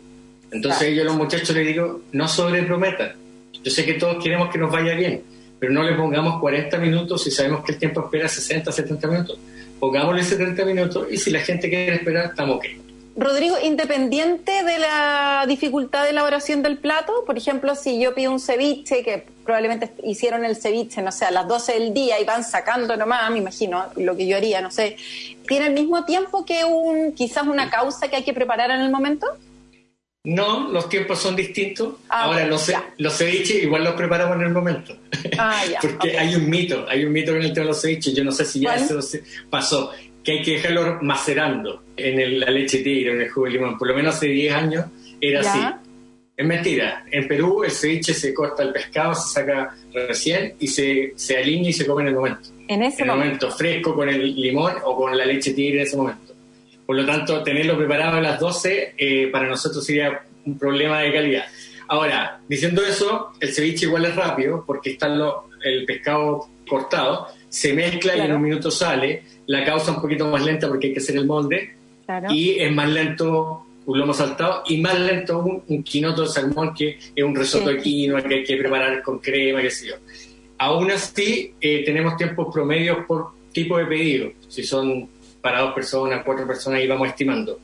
[0.52, 3.25] Entonces yo a los muchachos les digo, no sobreprometan.
[3.65, 5.23] Yo sé que todos queremos que nos vaya bien,
[5.60, 9.39] pero no le pongamos 40 minutos si sabemos que el tiempo espera 60, 70 minutos.
[9.80, 12.65] Pongámosle 70 minutos y si la gente quiere esperar, estamos ok.
[13.17, 18.39] Rodrigo, independiente de la dificultad de elaboración del plato, por ejemplo, si yo pido un
[18.39, 22.43] ceviche, que probablemente hicieron el ceviche, no sé, a las 12 del día y van
[22.43, 24.97] sacando nomás, me imagino, lo que yo haría, no sé,
[25.47, 28.91] ¿tiene el mismo tiempo que un quizás una causa que hay que preparar en el
[28.91, 29.25] momento?
[30.26, 31.96] No, los tiempos son distintos.
[32.10, 34.98] Ah, Ahora, los, los ceviches igual los preparamos en el momento.
[35.38, 38.14] Ah, ya, Porque hay un mito, hay un mito con el tema de los ceviches.
[38.14, 39.00] Yo no sé si ya eso
[39.50, 39.92] pasó,
[40.24, 43.78] que hay que dejarlo macerando en la leche tigre, en el jugo de limón.
[43.78, 44.86] Por lo menos hace 10 años
[45.22, 45.60] era así.
[46.36, 47.06] Es mentira.
[47.12, 51.70] En Perú el ceviche se corta el pescado, se saca recién y se, se alinea
[51.70, 52.50] y se come en el momento.
[52.68, 53.52] En ese momento.
[53.52, 56.35] fresco con el limón o con la leche tigre en ese momento.
[56.86, 61.13] Por lo tanto, tenerlo preparado a las 12 eh, para nosotros sería un problema de
[61.13, 61.45] calidad.
[61.88, 68.15] Ahora, diciendo eso, el ceviche igual es rápido porque está el pescado cortado, se mezcla
[68.15, 69.24] y en un minuto sale.
[69.48, 71.76] La causa un poquito más lenta porque hay que hacer el molde.
[72.30, 76.98] Y es más lento un lomo saltado y más lento un, quinoto de salmón que
[77.15, 79.95] es un risotto de quinoa que hay que preparar con crema, qué sé yo.
[80.58, 84.32] Aún así, eh, tenemos tiempos promedios por tipo de pedido.
[84.48, 85.08] Si son
[85.46, 87.60] para dos personas, cuatro personas, y vamos estimando.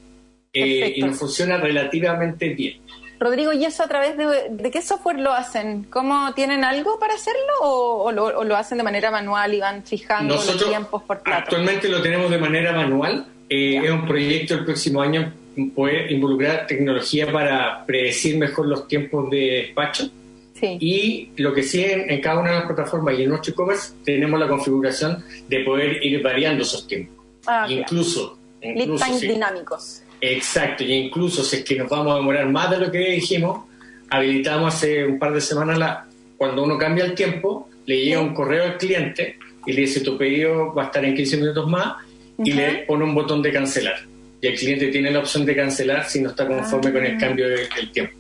[0.54, 2.80] Eh, y nos funciona relativamente bien.
[3.20, 5.86] Rodrigo, ¿y eso a través de, qué software lo hacen?
[5.90, 10.64] ¿Cómo tienen algo para hacerlo o, lo, hacen de manera manual y van fijando los
[10.64, 11.40] tiempos por plato?
[11.40, 13.26] Actualmente lo tenemos de manera manual.
[13.50, 15.34] Eh, es un proyecto el próximo año
[15.74, 20.08] poder involucrar tecnología para predecir mejor los tiempos de despacho.
[20.54, 20.78] Sí.
[20.80, 24.40] Y lo que sí en, cada una de las plataformas y en nuestro e-commerce tenemos
[24.40, 27.21] la configuración de poder ir variando esos tiempos.
[27.46, 30.04] Ah, incluso, incluso Lead dinámicos.
[30.20, 33.66] Exacto, y incluso si es que nos vamos a demorar más de lo que dijimos,
[34.10, 36.06] habilitamos hace un par de semanas la,
[36.38, 40.18] cuando uno cambia el tiempo, le llega un correo al cliente y le dice tu
[40.18, 41.96] pedido va a estar en 15 minutos más
[42.38, 43.96] y le pone un botón de cancelar.
[44.42, 47.20] Y el cliente tiene la opción de cancelar si no está conforme con el ah.
[47.20, 48.18] cambio del tiempo.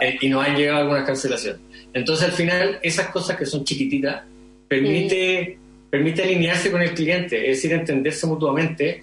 [0.00, 1.60] Eh, y nos han llegado algunas cancelaciones.
[1.92, 4.22] Entonces al final esas cosas que son chiquititas
[4.68, 5.58] permite
[5.90, 9.02] permite alinearse con el cliente, es decir, entenderse mutuamente,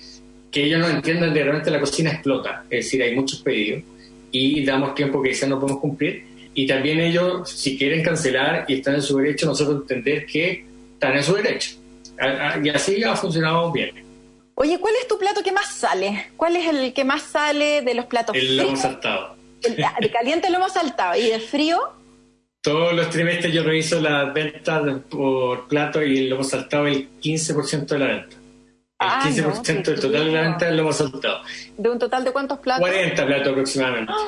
[0.50, 3.84] que ellos no entiendan de realmente la cocina explota, es decir, hay muchos pedidos
[4.32, 6.26] y damos tiempo que quizás no podemos cumplir.
[6.54, 11.16] Y también ellos, si quieren cancelar y están en su derecho, nosotros entender que están
[11.16, 11.76] en su derecho.
[12.64, 13.92] Y así ha funcionado bien.
[14.56, 16.28] Oye, ¿cuál es tu plato que más sale?
[16.36, 18.36] ¿Cuál es el que más sale de los platos?
[18.36, 19.36] El lomo saltado.
[19.62, 21.16] de caliente lo hemos saltado.
[21.16, 21.80] ¿Y de frío?
[22.62, 27.86] Todos los trimestres yo reviso las ventas por plato y lo hemos saltado el 15%
[27.86, 28.36] de la venta.
[29.00, 31.42] El 15% del total de la venta lo hemos saltado.
[31.78, 32.82] ¿De un total de cuántos platos?
[32.82, 34.14] 40 platos aproximadamente.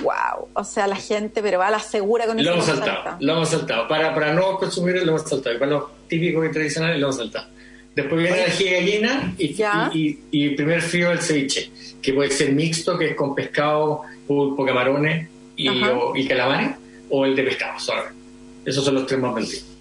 [0.00, 2.48] Wow, o sea, la gente, pero va a la segura con eso.
[2.48, 3.86] Lo hemos saltado, lo hemos saltado.
[3.86, 5.54] Para, para no consumir lo hemos saltado.
[5.54, 7.46] Y para los típicos y tradicionales lo hemos saltado.
[7.94, 9.44] Después viene la ají gallina y,
[9.92, 11.70] y, y, el primer frío el ceviche,
[12.02, 15.68] que puede ser mixto, que es con pescado, pulpo, camarones y,
[16.16, 16.72] y calamares
[17.10, 18.18] o el de pescado solamente.
[18.64, 19.73] Esos son los tres más vendidos.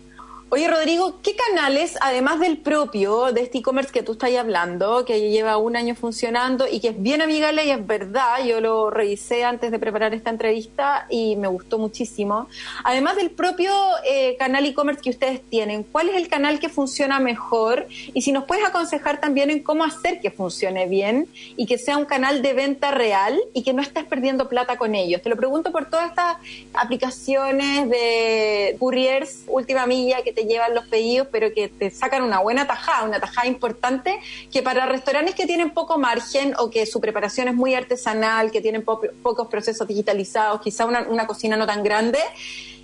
[0.55, 5.31] Oye, Rodrigo, ¿qué canales, además del propio, de este e-commerce que tú estás hablando, que
[5.31, 9.45] lleva un año funcionando y que es bien amigable y es verdad, yo lo revisé
[9.45, 12.49] antes de preparar esta entrevista y me gustó muchísimo.
[12.83, 13.73] Además del propio
[14.07, 17.87] eh, canal e-commerce que ustedes tienen, ¿cuál es el canal que funciona mejor?
[18.13, 21.97] Y si nos puedes aconsejar también en cómo hacer que funcione bien y que sea
[21.97, 25.19] un canal de venta real y que no estés perdiendo plata con ellos.
[25.23, 26.37] Te lo pregunto por todas estas
[26.75, 32.39] aplicaciones de couriers última milla que te llevan los pedidos, pero que te sacan una
[32.39, 34.19] buena tajada, una tajada importante,
[34.51, 38.62] que para restaurantes que tienen poco margen o que su preparación es muy artesanal, que
[38.62, 42.19] tienen pocos procesos digitalizados, quizá una, cocina no tan grande,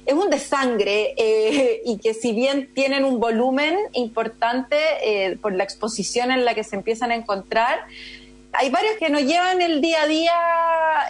[0.05, 5.63] es un desangre eh, y que si bien tienen un volumen importante eh, por la
[5.63, 7.85] exposición en la que se empiezan a encontrar,
[8.59, 10.33] hay varios que nos llevan el día a día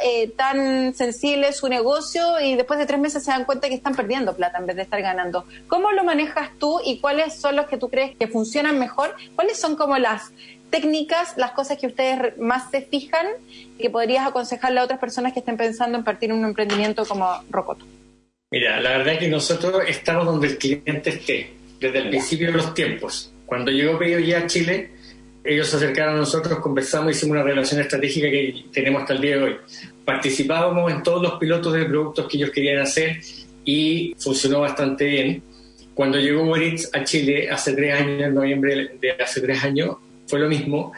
[0.04, 3.96] eh, tan sensible su negocio y después de tres meses se dan cuenta que están
[3.96, 5.46] perdiendo plata en vez de estar ganando.
[5.68, 9.16] ¿Cómo lo manejas tú y cuáles son los que tú crees que funcionan mejor?
[9.34, 10.32] ¿Cuáles son como las
[10.70, 15.34] técnicas, las cosas que ustedes más se fijan y que podrías aconsejarle a otras personas
[15.34, 17.84] que estén pensando en partir un emprendimiento como Rocoto?
[18.52, 22.58] Mira, la verdad es que nosotros estamos donde el cliente esté, desde el principio de
[22.58, 23.34] los tiempos.
[23.48, 24.99] Cuando llegó Pedido Ya a Chile,
[25.50, 29.38] ellos se acercaron a nosotros, conversamos, hicimos una relación estratégica que tenemos hasta el día
[29.38, 29.56] de hoy.
[30.06, 33.20] Participábamos en todos los pilotos de productos que ellos querían hacer
[33.66, 35.44] y funcionó bastante bien.
[35.94, 40.40] Cuando llegó Moritz a Chile hace tres años, en noviembre de hace tres años, fue
[40.40, 40.94] lo mismo.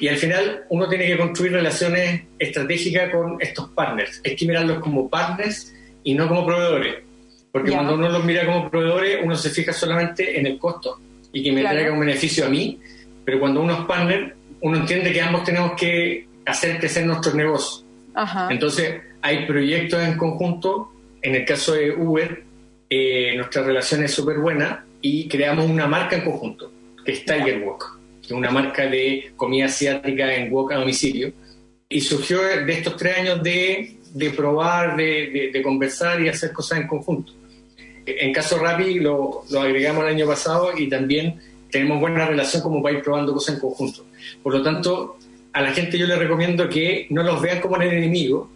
[0.00, 4.20] Y al final uno tiene que construir relaciones estratégicas con estos partners.
[4.24, 6.96] Hay que mirarlos como partners y no como proveedores.
[7.52, 10.98] Porque cuando uno los mira como proveedores, uno se fija solamente en el costo
[11.32, 12.80] y que me traiga un beneficio a mí.
[13.24, 17.84] Pero cuando uno es partner, uno entiende que ambos tenemos que hacer crecer nuestros negocios.
[18.50, 20.92] Entonces, hay proyectos en conjunto.
[21.22, 22.42] En el caso de Uber,
[22.90, 26.70] eh, nuestra relación es súper buena y creamos una marca en conjunto,
[27.04, 31.32] que es Tiger Walk, que es una marca de comida asiática en Walk a domicilio.
[31.88, 36.80] Y surgió de estos tres años de, de probar, de, de, conversar y hacer cosas
[36.80, 37.32] en conjunto.
[38.04, 41.40] En caso Rappi lo, lo agregamos el año pasado y también
[41.72, 44.04] tenemos buena relación como para ir probando cosas en conjunto.
[44.42, 45.16] Por lo tanto,
[45.52, 48.50] a la gente yo le recomiendo que no los vean como un enemigo,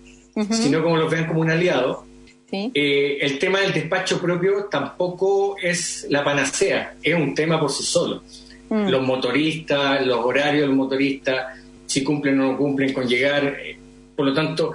[0.51, 2.05] sino como los vean como un aliado.
[2.53, 7.83] Eh, el tema del despacho propio tampoco es la panacea, es un tema por sí
[7.83, 8.23] solo.
[8.69, 8.89] Mm.
[8.89, 13.45] Los motoristas, los horarios de los motoristas, si cumplen o no cumplen con llegar.
[13.61, 13.79] Eh,
[14.15, 14.75] por lo tanto,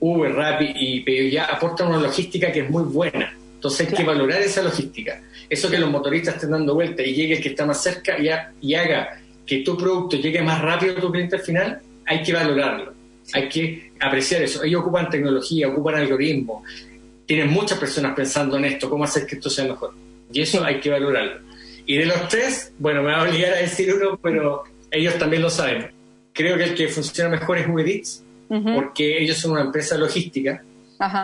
[0.00, 3.32] Uber, Rappi y Pedido Ya aportan una logística que es muy buena.
[3.54, 5.22] Entonces hay que valorar esa logística.
[5.48, 8.28] Eso que los motoristas estén dando vuelta y llegue el que está más cerca y,
[8.66, 12.32] y haga que tu producto llegue más rápido a tu cliente al final, hay que
[12.32, 12.94] valorarlo.
[13.32, 14.62] Hay que apreciar eso.
[14.62, 16.62] Ellos ocupan tecnología, ocupan algoritmos.
[17.26, 19.94] Tienen muchas personas pensando en esto, cómo hacer que esto sea mejor.
[20.32, 21.40] Y eso hay que valorarlo.
[21.86, 25.42] Y de los tres, bueno, me va a obligar a decir uno, pero ellos también
[25.42, 25.90] lo saben.
[26.32, 30.62] Creo que el que funciona mejor es Uber Eats, porque ellos son una empresa logística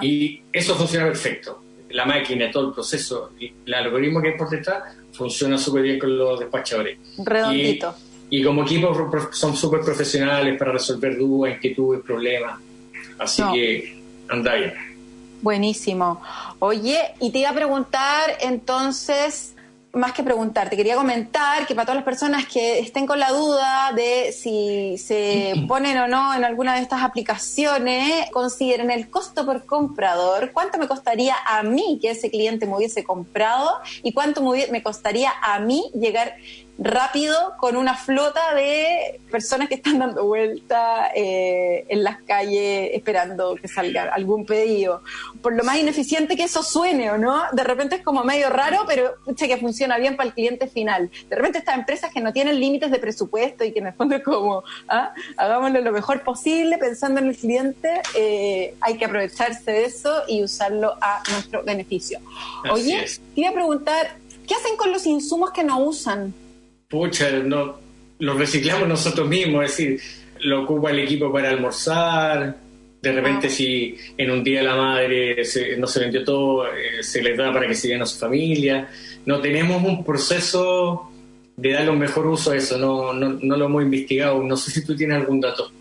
[0.00, 1.62] y eso funciona perfecto.
[1.92, 6.16] La máquina, todo el proceso, el algoritmo que hay por detrás funciona súper bien con
[6.16, 6.98] los despachadores.
[7.18, 7.94] Redondito.
[8.30, 8.94] Y, como equipo
[9.32, 12.58] son súper profesionales para resolver dudas, inquietudes, problemas.
[13.18, 14.72] Así que anda bien.
[15.42, 16.22] Buenísimo.
[16.60, 19.54] Oye, y te iba a preguntar entonces
[19.92, 23.30] más que preguntar, te quería comentar que para todas las personas que estén con la
[23.30, 29.44] duda de si se ponen o no en alguna de estas aplicaciones, consideren el costo
[29.44, 34.42] por comprador, cuánto me costaría a mí que ese cliente me hubiese comprado y cuánto
[34.42, 36.36] me costaría a mí llegar
[36.82, 43.54] rápido con una flota de personas que están dando vuelta eh, en las calles esperando
[43.54, 45.02] que salga algún pedido.
[45.40, 47.42] Por lo más ineficiente que eso suene, ¿o no?
[47.52, 51.10] De repente es como medio raro, pero pucha que funciona bien para el cliente final.
[51.28, 54.16] De repente estas empresas que no tienen límites de presupuesto y que en el fondo
[54.16, 55.14] es como, ¿ah?
[55.36, 60.42] hagámoslo lo mejor posible pensando en el cliente, eh, hay que aprovecharse de eso y
[60.42, 62.20] usarlo a nuestro beneficio.
[62.70, 64.16] Oye, te iba a preguntar,
[64.46, 66.34] ¿qué hacen con los insumos que no usan?
[66.92, 67.78] Pucha, no,
[68.18, 70.00] lo reciclamos nosotros mismos, es decir,
[70.40, 72.54] lo ocupa el equipo para almorzar,
[73.00, 73.50] de repente ah.
[73.50, 75.42] si en un día la madre
[75.78, 78.90] no se vendió todo, eh, se les da para que sigan a su familia.
[79.24, 81.10] No tenemos un proceso
[81.56, 84.70] de darle un mejor uso a eso, no, no, no lo hemos investigado, no sé
[84.70, 85.72] si tú tienes algún dato.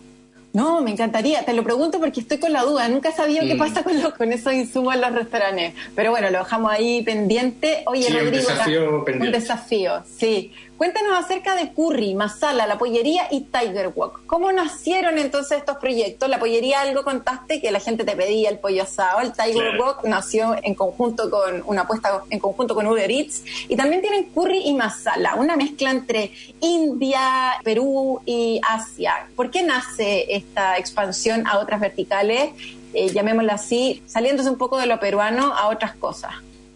[0.52, 1.44] No, me encantaría.
[1.44, 2.86] Te lo pregunto porque estoy con la duda.
[2.88, 3.58] Nunca he sabido qué mm.
[3.58, 5.72] pasa con, con esos insumos en los restaurantes.
[5.96, 7.82] Pero bueno, lo dejamos ahí pendiente.
[7.86, 8.28] Oye, Rodrigo.
[8.28, 9.26] Un desafío pendiente.
[9.26, 10.52] Un desafío, sí.
[10.82, 14.26] Cuéntanos acerca de Curry, Masala, La Pollería y Tiger Walk.
[14.26, 16.28] ¿Cómo nacieron entonces estos proyectos?
[16.28, 19.20] La Pollería, algo contaste que la gente te pedía el pollo asado.
[19.20, 23.44] El Tiger Walk nació en conjunto con una apuesta en conjunto con Uber Eats.
[23.68, 29.28] Y también tienen Curry y Masala, una mezcla entre India, Perú y Asia.
[29.36, 32.54] ¿Por qué nace esta expansión a otras verticales?
[32.92, 36.32] Eh, llamémosla así, saliéndose un poco de lo peruano a otras cosas.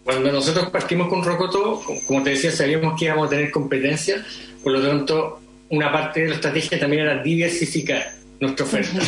[0.07, 4.25] Cuando nosotros partimos con Rocoto, como te decía, sabíamos que íbamos a tener competencia,
[4.63, 8.99] por lo tanto, una parte de la estrategia también era diversificar nuestra oferta.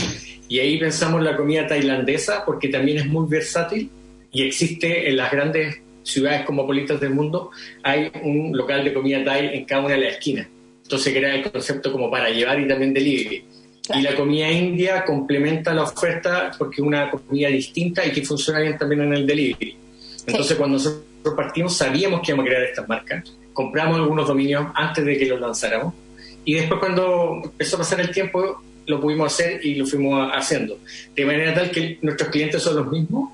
[0.49, 3.89] Y ahí pensamos la comida tailandesa, porque también es muy versátil
[4.33, 9.55] y existe en las grandes ciudades cosmopolitas del mundo, hay un local de comida thai
[9.55, 10.47] en cada una de las esquinas.
[10.83, 13.45] Entonces crea el concepto como para llevar y también delivery.
[13.95, 18.59] Y la comida india complementa la oferta porque es una comida distinta y que funciona
[18.59, 19.77] bien también en el delivery.
[20.31, 23.35] Entonces, cuando nosotros partimos, sabíamos que íbamos a crear estas marcas.
[23.53, 25.93] Compramos algunos dominios antes de que los lanzáramos.
[26.45, 30.79] Y después, cuando empezó a pasar el tiempo, lo pudimos hacer y lo fuimos haciendo.
[31.15, 33.31] De manera tal que nuestros clientes son los mismos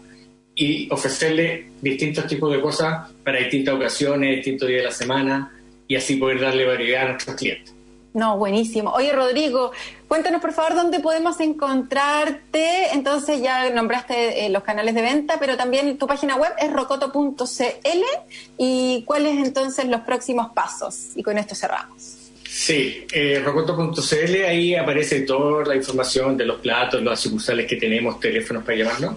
[0.56, 5.54] y ofrecerle distintos tipos de cosas para distintas ocasiones, distintos días de la semana
[5.88, 7.75] y así poder darle variedad a nuestros clientes.
[8.16, 8.92] No, buenísimo.
[8.92, 9.74] Oye, Rodrigo,
[10.08, 12.94] cuéntanos por favor dónde podemos encontrarte.
[12.94, 18.04] Entonces ya nombraste eh, los canales de venta, pero también tu página web es rocoto.cl.
[18.58, 21.10] ¿Y cuáles entonces los próximos pasos?
[21.18, 22.32] Y con esto cerramos.
[22.50, 28.18] Sí, eh, rocoto.cl, ahí aparece toda la información de los platos, las sucursales que tenemos,
[28.22, 29.16] teléfonos para llamarnos.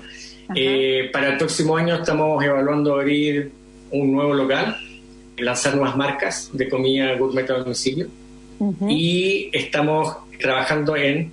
[0.56, 3.52] Eh, para el próximo año estamos evaluando abrir
[3.92, 4.76] un nuevo local,
[5.36, 8.08] lanzar nuevas marcas de comida gourmet a domicilio
[8.88, 11.32] y estamos trabajando en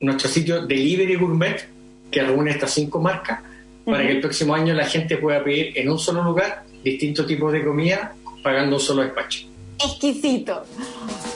[0.00, 1.68] nuestro sitio Delivery Gourmet,
[2.10, 3.40] que reúne estas cinco marcas,
[3.84, 7.52] para que el próximo año la gente pueda pedir en un solo lugar distintos tipos
[7.52, 9.46] de comida pagando un solo despacho.
[9.84, 10.64] Exquisito.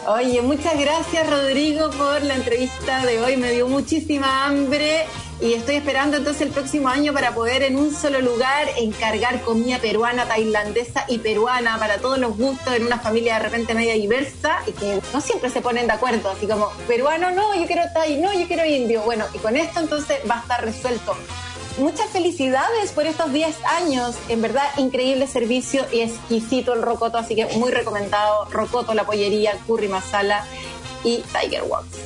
[0.09, 3.37] Oye, muchas gracias Rodrigo por la entrevista de hoy.
[3.37, 5.07] Me dio muchísima hambre
[5.41, 9.79] y estoy esperando entonces el próximo año para poder en un solo lugar encargar comida
[9.79, 14.59] peruana, tailandesa y peruana para todos los gustos en una familia de repente media diversa
[14.67, 18.19] y que no siempre se ponen de acuerdo, así como peruano no, yo quiero thai,
[18.19, 19.03] no, yo quiero indio.
[19.03, 21.17] Bueno, y con esto entonces va a estar resuelto
[21.79, 24.17] muchas felicidades por estos 10 años.
[24.29, 28.45] En verdad, increíble servicio y exquisito el rocoto, así que muy recomendado.
[28.51, 30.45] Rocoto, la pollería, curry masala
[31.05, 31.99] y Tiger Walks.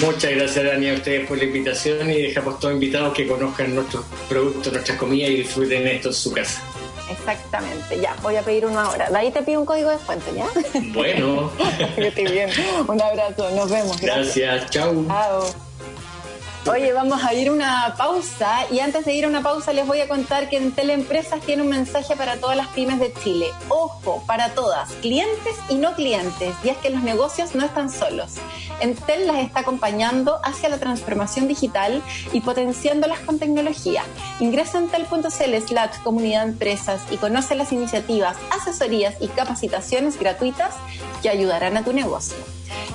[0.00, 4.04] Muchas gracias, Dani, a ustedes por la invitación y dejamos todos invitados que conozcan nuestros
[4.28, 6.62] productos, nuestras comidas y disfruten esto en su casa.
[7.10, 9.10] Exactamente, ya, voy a pedir uno ahora.
[9.10, 10.48] De ahí te pido un código de descuento, ¿ya?
[10.92, 11.52] Bueno.
[11.96, 12.50] que estés bien.
[12.88, 14.00] Un abrazo, nos vemos.
[14.00, 14.70] Gracias, gracias.
[14.70, 15.04] chao.
[15.06, 15.73] Chao.
[16.66, 20.00] Oye, vamos a ir una pausa y antes de ir a una pausa les voy
[20.00, 23.48] a contar que en Teleempresas tiene un mensaje para todas las pymes de Chile.
[23.68, 28.36] Ojo, para todas, clientes y no clientes, y es que los negocios no están solos.
[28.80, 32.02] Entel las está acompañando hacia la transformación digital
[32.32, 34.02] y potenciándolas con tecnología.
[34.40, 40.74] Ingresa en tel.cl slash comunidad empresas y conoce las iniciativas, asesorías y capacitaciones gratuitas
[41.22, 42.38] que ayudarán a tu negocio.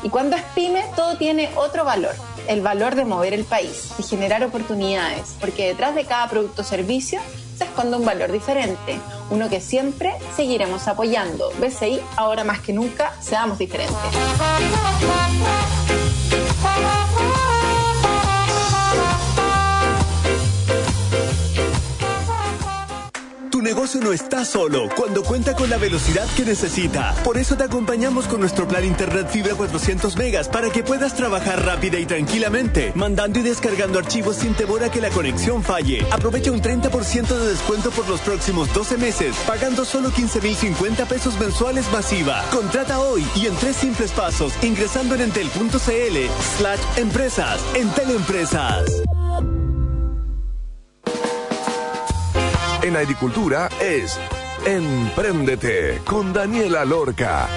[0.01, 2.15] Y cuando es pyme, todo tiene otro valor
[2.49, 6.65] el valor de mover el país y generar oportunidades, porque detrás de cada producto o
[6.65, 7.21] servicio
[7.55, 11.51] se esconde un valor diferente, uno que siempre seguiremos apoyando.
[11.59, 13.95] BCI, ahora más que nunca, seamos diferentes.
[23.69, 27.13] Negocio no está solo cuando cuenta con la velocidad que necesita.
[27.23, 31.63] Por eso te acompañamos con nuestro plan Internet Fibra 400 megas para que puedas trabajar
[31.63, 36.03] rápida y tranquilamente, mandando y descargando archivos sin temor a que la conexión falle.
[36.09, 41.85] Aprovecha un 30% de descuento por los próximos 12 meses, pagando solo 15.050 pesos mensuales
[41.91, 42.43] masiva.
[42.49, 46.17] Contrata hoy y en tres simples pasos, ingresando en entel.cl
[46.57, 47.61] slash empresas.
[47.75, 49.03] Entel Empresas.
[52.89, 54.19] En agricultura es
[54.65, 57.47] Empréndete con Daniela Lorca.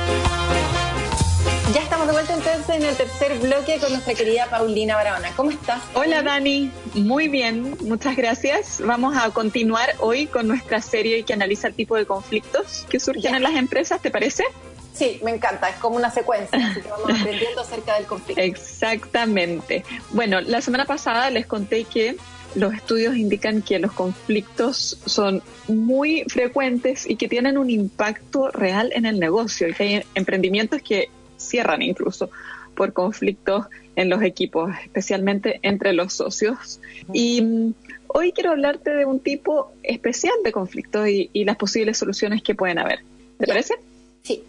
[1.73, 5.31] Ya estamos de vuelta entonces en el tercer bloque con nuestra querida Paulina Barahona.
[5.35, 5.81] ¿Cómo estás?
[5.95, 8.83] Hola Dani, muy bien, muchas gracias.
[8.85, 13.35] Vamos a continuar hoy con nuestra serie que analiza el tipo de conflictos que surgen
[13.35, 14.45] en las empresas, ¿te parece?
[14.93, 18.43] Sí, me encanta, es como una secuencia, así que vamos aprendiendo acerca del conflicto.
[18.43, 19.83] Exactamente.
[20.11, 22.17] Bueno, la semana pasada les conté que
[22.55, 28.93] los estudios indican que los conflictos son muy frecuentes y que tienen un impacto real
[28.95, 32.31] en el negocio y que hay emprendimientos que cierran incluso
[32.75, 36.81] por conflictos en los equipos, especialmente entre los socios.
[37.13, 37.75] Y mm,
[38.09, 42.55] hoy quiero hablarte de un tipo especial de conflictos y, y las posibles soluciones que
[42.55, 43.01] pueden haber.
[43.39, 43.75] ¿Te parece?
[44.23, 44.45] Sí.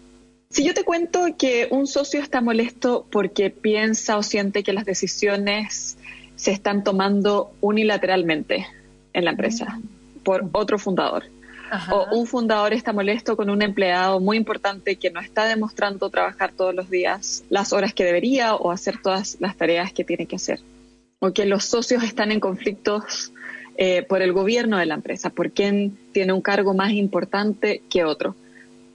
[0.50, 4.84] Si yo te cuento que un socio está molesto porque piensa o siente que las
[4.84, 5.98] decisiones
[6.36, 8.66] se están tomando unilateralmente
[9.12, 9.80] en la empresa
[10.22, 11.24] por otro fundador.
[11.90, 16.52] O un fundador está molesto con un empleado muy importante que no está demostrando trabajar
[16.52, 20.36] todos los días las horas que debería o hacer todas las tareas que tiene que
[20.36, 20.60] hacer.
[21.18, 23.32] O que los socios están en conflictos
[23.76, 28.04] eh, por el gobierno de la empresa, por quién tiene un cargo más importante que
[28.04, 28.36] otro.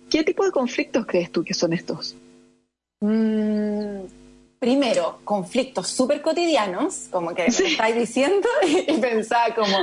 [0.09, 2.15] ¿Qué tipo de conflictos crees tú que son estos?
[3.01, 4.03] Mm,
[4.59, 8.47] primero, conflictos súper cotidianos, como que me estáis diciendo,
[8.87, 9.77] y pensaba como,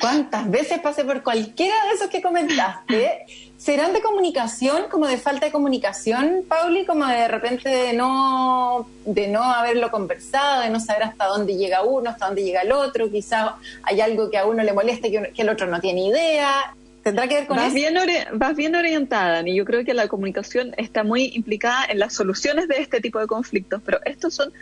[0.00, 3.26] ¿cuántas veces pasé por cualquiera de esos que comentaste?
[3.56, 9.28] ¿Serán de comunicación, como de falta de comunicación, Pauli, como de repente de no, de
[9.28, 13.10] no haberlo conversado, de no saber hasta dónde llega uno, hasta dónde llega el otro,
[13.10, 13.52] quizás
[13.82, 16.74] hay algo que a uno le moleste que, que el otro no tiene idea,
[17.06, 17.76] ¿Tendrá que ver con vas eso?
[17.76, 17.94] Bien
[18.32, 22.66] vas bien orientada, y yo creo que la comunicación está muy implicada en las soluciones
[22.66, 24.52] de este tipo de conflictos, pero estos son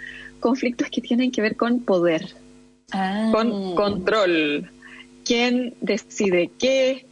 [0.41, 2.35] conflictos que tienen que ver con poder,
[2.93, 3.31] Ah.
[3.33, 4.71] con control.
[5.25, 7.07] ¿Quién decide qué?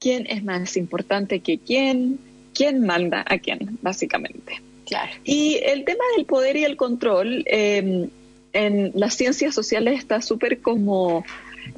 [0.00, 2.18] ¿Quién es más importante que quién?
[2.54, 4.62] ¿Quién manda a quién, básicamente?
[4.86, 5.12] Claro.
[5.22, 8.08] Y el tema del poder y el control eh,
[8.54, 11.26] en las ciencias sociales está súper como,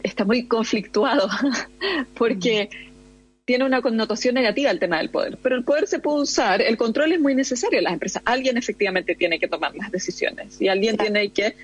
[0.04, 1.28] está muy conflictuado,
[2.14, 2.70] porque
[3.50, 6.76] tiene una connotación negativa el tema del poder, pero el poder se puede usar, el
[6.76, 10.68] control es muy necesario en las empresas, alguien efectivamente tiene que tomar las decisiones y
[10.68, 11.56] alguien tiene que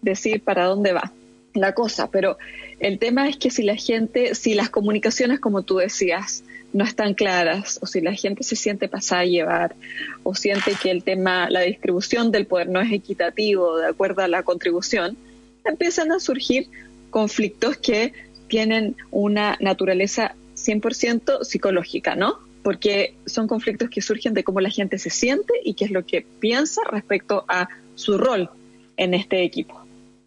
[0.00, 1.12] decir para dónde va.
[1.52, 2.38] la cosa, pero
[2.80, 7.12] el tema es que si la gente, si las comunicaciones, como tú decías, no están
[7.12, 9.76] claras, o si la gente se siente pasada a llevar,
[10.22, 14.28] o siente que el tema, la distribución del poder no es equitativo de acuerdo a
[14.28, 15.18] la contribución,
[15.66, 16.68] empiezan a surgir
[17.10, 18.14] conflictos que
[18.48, 20.34] tienen una naturaleza
[20.64, 22.38] 100% psicológica, ¿no?
[22.62, 26.06] Porque son conflictos que surgen de cómo la gente se siente y qué es lo
[26.06, 28.50] que piensa respecto a su rol
[28.96, 29.80] en este equipo.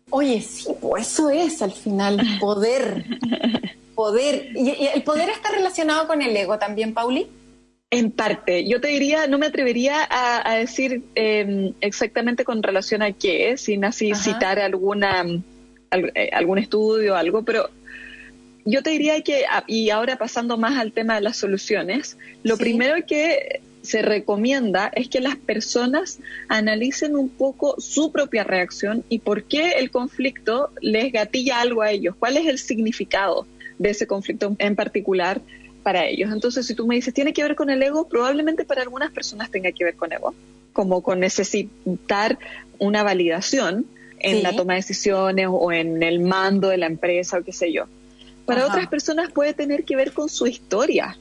[0.09, 3.03] Oye, sí, pues eso es al final, poder.
[3.95, 4.51] poder.
[4.55, 7.27] ¿Y, el poder está relacionado con el ego también, Pauli?
[7.89, 8.67] En parte.
[8.67, 13.85] Yo te diría, no me atrevería a, decir em, exactamente con relación a qué, sin
[13.85, 15.25] así citar alguna,
[15.91, 17.69] eh, algún estudio o algo, pero
[18.67, 22.57] yo te diría que, ah, y ahora pasando más al tema de las soluciones, lo
[22.57, 29.19] primero que se recomienda es que las personas analicen un poco su propia reacción y
[29.19, 33.47] por qué el conflicto les gatilla algo a ellos, cuál es el significado
[33.79, 35.39] de ese conflicto en particular
[35.81, 36.33] para ellos.
[36.33, 39.49] Entonces, si tú me dices, tiene que ver con el ego, probablemente para algunas personas
[39.49, 40.35] tenga que ver con ego,
[40.73, 42.37] como con necesitar
[42.79, 43.85] una validación
[44.19, 47.71] en la toma de decisiones o en el mando de la empresa o qué sé
[47.71, 47.85] yo.
[48.47, 51.15] Para otras personas puede tener que ver con su historia.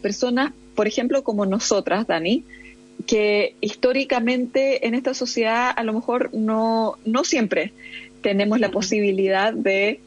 [0.00, 2.44] Personas por ejemplo, como nosotras, Dani,
[3.04, 7.72] que históricamente en esta sociedad a lo mejor no, no siempre
[8.22, 9.98] tenemos la posibilidad de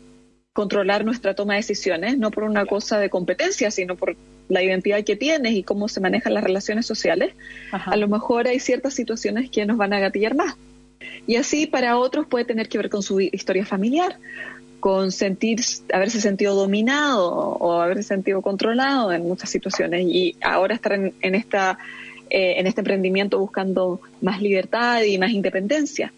[0.54, 4.16] controlar nuestra toma de decisiones, no por una cosa de competencia, sino por
[4.48, 7.34] la identidad que tienes y cómo se manejan las relaciones sociales,
[7.74, 10.56] a lo mejor hay ciertas situaciones que nos van a gatillar más.
[11.28, 14.16] Y así para otros puede tener que ver con su historia familiar,
[14.82, 15.62] con sentir,
[15.94, 21.78] haberse sentido dominado o haberse sentido controlado en muchas situaciones y ahora estar en, esta,
[22.30, 26.12] eh, en este emprendimiento buscando más libertad y más independencia.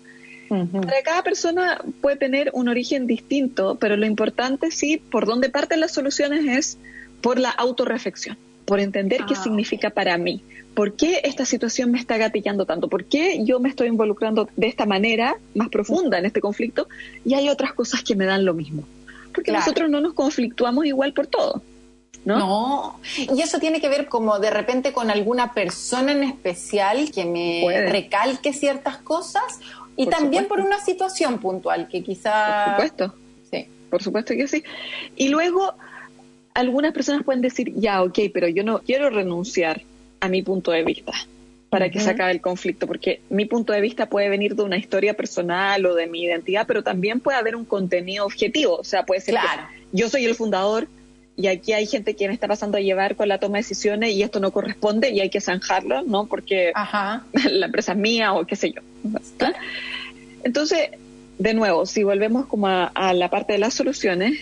[0.50, 5.80] Para cada persona puede tener un origen distinto, pero lo importante sí, por donde parten
[5.80, 6.78] las soluciones es
[7.22, 10.44] por la autorreflexión, por entender qué ah, significa para mí.
[10.74, 12.88] ¿Por qué esta situación me está gatillando tanto?
[12.88, 16.88] ¿Por qué yo me estoy involucrando de esta manera más profunda en este conflicto
[17.24, 18.84] y hay otras cosas que me dan lo mismo?
[19.34, 21.62] Porque nosotros no nos conflictuamos igual por todo.
[22.26, 22.40] ¿No?
[22.40, 23.00] ¿no?
[23.18, 27.90] y eso tiene que ver como de repente con alguna persona en especial que me
[27.90, 29.60] recalque ciertas cosas
[29.98, 32.78] y también por una situación puntual que quizá...
[32.78, 33.16] Por supuesto,
[33.52, 34.64] sí, por supuesto que sí.
[35.18, 35.74] Y luego
[36.54, 39.82] algunas personas pueden decir, ya, ok, pero yo no quiero renunciar
[40.20, 41.14] a mi punto de vista
[41.70, 44.78] para que se acabe el conflicto, porque mi punto de vista puede venir de una
[44.78, 49.08] historia personal o de mi identidad, pero también puede haber un contenido objetivo, o sea,
[49.08, 49.64] puede ser claro.
[49.72, 50.88] que yo soy el fundador
[51.36, 54.12] y aquí hay gente que me está pasando a llevar con la toma de decisiones
[54.12, 56.28] y esto no corresponde y hay que zanjarlo, ¿no?
[56.28, 56.72] Porque
[57.50, 58.82] la empresa es mía o qué sé yo.
[60.44, 60.90] Entonces,
[61.40, 64.40] de nuevo, si volvemos como a, la parte de las soluciones,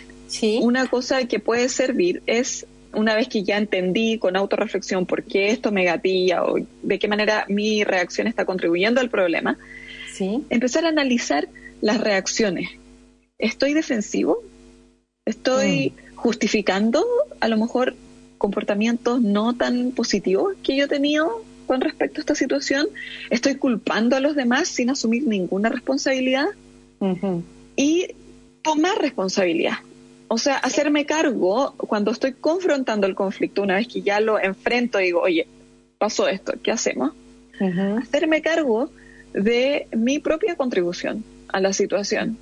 [0.61, 5.49] una cosa que puede servir es una vez que ya entendí con autorreflexión por qué
[5.49, 9.57] esto me gatilla o de qué manera mi reacción está contribuyendo al problema,
[10.13, 10.43] ¿Sí?
[10.49, 11.47] empezar a analizar
[11.81, 12.69] las reacciones.
[13.37, 14.43] ¿Estoy defensivo?
[15.25, 16.15] ¿Estoy mm.
[16.15, 17.05] justificando
[17.39, 17.95] a lo mejor
[18.37, 22.87] comportamientos no tan positivos que yo he tenido con respecto a esta situación?
[23.29, 26.47] ¿Estoy culpando a los demás sin asumir ninguna responsabilidad?
[27.75, 28.07] Y
[28.61, 29.77] tomar responsabilidad.
[30.33, 35.01] O sea, hacerme cargo cuando estoy confrontando el conflicto, una vez que ya lo enfrento
[35.01, 35.45] y digo, oye,
[35.97, 37.11] pasó esto, ¿qué hacemos?
[38.01, 38.89] Hacerme cargo
[39.33, 42.37] de mi propia contribución a la situación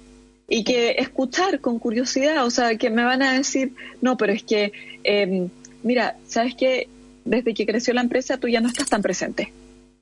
[0.48, 4.44] y que escuchar con curiosidad, o sea, que me van a decir, no, pero es
[4.44, 4.72] que,
[5.04, 5.50] em,
[5.82, 6.88] mira, ¿sabes qué?
[7.26, 9.52] Desde que creció la empresa tú ya no estás tan presente.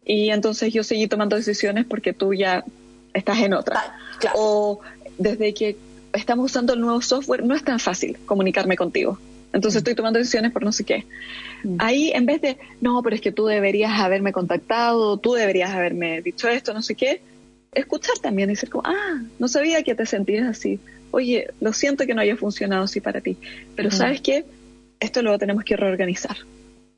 [0.04, 2.66] Y entonces yo seguí tomando decisiones porque tú ya
[3.14, 3.78] estás en otra.
[3.78, 4.82] Ah, o
[5.18, 5.78] desde que
[6.14, 9.20] estamos usando el nuevo software, no es tan fácil comunicarme contigo.
[9.54, 9.80] Entonces mm.
[9.80, 11.06] estoy tomando decisiones por no sé qué.
[11.64, 11.76] Mm.
[11.80, 16.22] Ahí, en vez de, no, pero es que tú deberías haberme contactado, tú deberías haberme
[16.22, 17.22] dicho esto, no sé qué,
[17.74, 20.80] escuchar también y decir como, ah, no sabía que te sentías así.
[21.12, 23.38] Oye, lo siento que no haya funcionado así para ti,
[23.76, 24.46] pero ¿sabes qué?
[25.00, 26.36] Esto lo tenemos que reorganizar.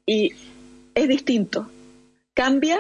[0.05, 0.34] Y
[0.95, 1.70] es distinto.
[2.34, 2.78] Cambia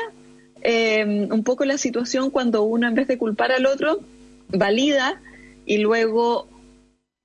[0.61, 3.99] eh, un poco la situación cuando uno, en vez de culpar al otro,
[4.47, 5.21] valida
[5.69, 6.47] y luego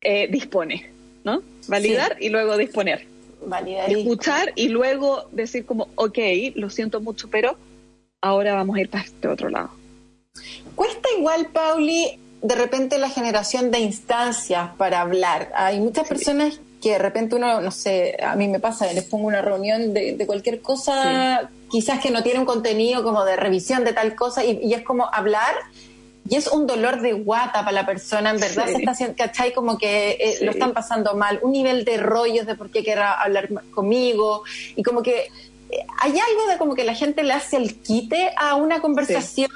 [0.02, 0.90] eh, dispone,
[1.24, 1.42] ¿no?
[1.66, 3.06] Validar y luego disponer.
[3.46, 6.18] Validar Escuchar y luego decir como, ok,
[6.54, 7.56] lo siento mucho, pero
[8.20, 9.70] ahora vamos a ir para este otro lado.
[10.74, 15.50] Cuesta igual, Pauli, de repente la generación de instancias para hablar.
[15.56, 19.26] Hay muchas personas que de repente uno, no sé, a mí me pasa, les pongo
[19.26, 23.94] una reunión de, cualquier cosa, quizás que no tiene un contenido como de revisión de
[23.94, 25.54] tal cosa, y, y es como hablar
[26.28, 29.52] y es un dolor de guata para la persona, en verdad se está haciendo, ¿cachai?
[29.52, 33.12] Como que eh, lo están pasando mal, un nivel de rollos de por qué quiera
[33.12, 34.42] hablar conmigo
[34.74, 35.28] y como que
[35.98, 39.50] hay algo de como que la gente le hace el quite a una conversación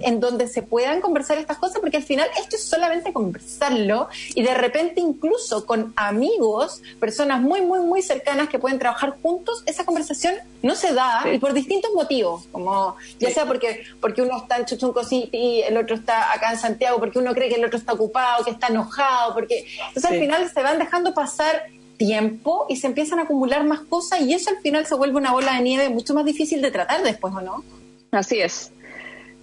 [0.00, 4.42] en donde se puedan conversar estas cosas, porque al final esto es solamente conversarlo y
[4.42, 9.84] de repente incluso con amigos, personas muy, muy, muy cercanas que pueden trabajar juntos, esa
[9.84, 14.58] conversación no se da y por distintos motivos, como ya sea porque, porque uno está
[14.58, 17.64] en Chuchunco City y el otro está acá en Santiago, porque uno cree que el
[17.64, 21.64] otro está ocupado, que está enojado, porque entonces al final se van dejando pasar
[21.98, 25.32] tiempo y se empiezan a acumular más cosas y eso al final se vuelve una
[25.32, 27.64] bola de nieve mucho más difícil de tratar después, ¿o no?
[28.10, 28.72] Así es.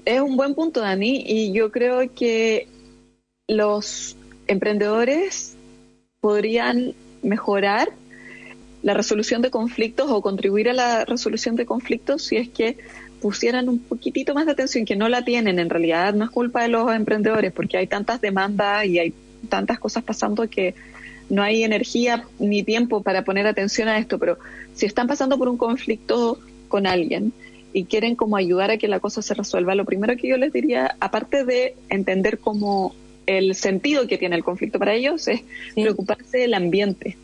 [0.05, 2.67] Es un buen punto, Dani, y yo creo que
[3.47, 4.15] los
[4.47, 5.55] emprendedores
[6.21, 7.89] podrían mejorar
[8.81, 12.77] la resolución de conflictos o contribuir a la resolución de conflictos si es que
[13.19, 16.61] pusieran un poquitito más de atención, que no la tienen en realidad, no es culpa
[16.61, 19.13] de los emprendedores, porque hay tantas demandas y hay
[19.49, 20.75] tantas cosas pasando que
[21.29, 24.37] no hay energía ni tiempo para poner atención a esto, pero
[24.73, 27.33] si están pasando por un conflicto con alguien
[27.73, 30.53] y quieren como ayudar a que la cosa se resuelva, lo primero que yo les
[30.53, 32.95] diría, aparte de entender cómo
[33.25, 35.41] el sentido que tiene el conflicto para ellos, es
[35.73, 37.17] preocuparse del ambiente.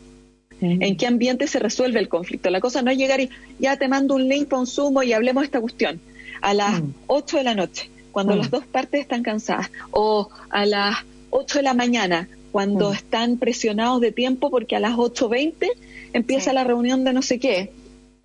[0.60, 2.48] ¿En qué ambiente se resuelve el conflicto?
[2.48, 5.12] La cosa no es llegar y ya te mando un link para un Zoom y
[5.12, 6.00] hablemos de esta cuestión
[6.40, 10.96] a las 8 de la noche, cuando las dos partes están cansadas, o a las
[11.30, 12.94] 8 de la mañana, cuando mm.
[12.94, 15.70] están presionados de tiempo porque a las 8.20
[16.12, 17.72] empieza la reunión de no sé qué.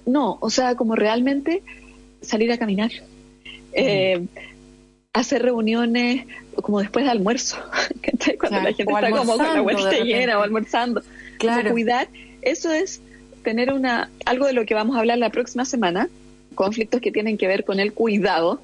[0.06, 1.64] No, o sea, como realmente
[2.22, 2.92] salir a caminar,
[3.74, 4.26] eh,
[5.14, 6.26] hacer reuniones
[6.62, 7.58] como después de almuerzo,
[8.40, 11.02] cuando la gente está como con la vuelta llena o almorzando.
[11.40, 11.72] Claro.
[11.72, 12.08] cuidar,
[12.42, 13.02] eso es
[13.44, 16.10] tener una algo de lo que vamos a hablar la próxima semana,
[16.56, 18.60] conflictos que tienen que ver con el cuidado,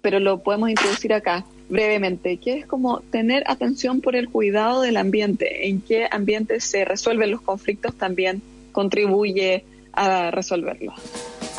[0.00, 1.44] pero lo podemos introducir acá
[1.74, 6.84] brevemente, que es como tener atención por el cuidado del ambiente, en qué ambiente se
[6.84, 10.94] resuelven los conflictos también contribuye a resolverlos.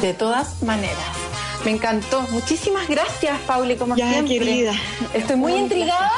[0.02, 0.98] De todas maneras.
[1.66, 2.22] Me encantó.
[2.32, 4.40] Muchísimas gracias, Pauli, como ya, siempre.
[4.40, 4.74] querida.
[5.14, 6.12] Estoy muy intrigada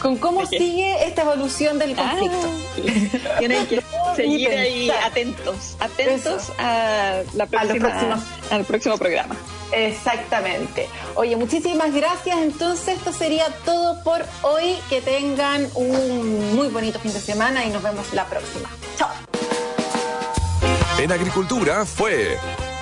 [0.00, 2.48] con cómo sigue esta evolución del conflicto.
[2.48, 3.82] Ah, tienen que
[4.16, 7.46] seguir ahí atentos, atentos a la
[8.50, 9.36] al próximo programa.
[9.74, 10.88] Exactamente.
[11.14, 12.38] Oye, muchísimas gracias.
[12.38, 14.76] Entonces, esto sería todo por hoy.
[14.88, 18.68] Que tengan un muy bonito fin de semana y nos vemos la próxima.
[18.96, 19.10] Chao.
[20.98, 22.38] En Agricultura fue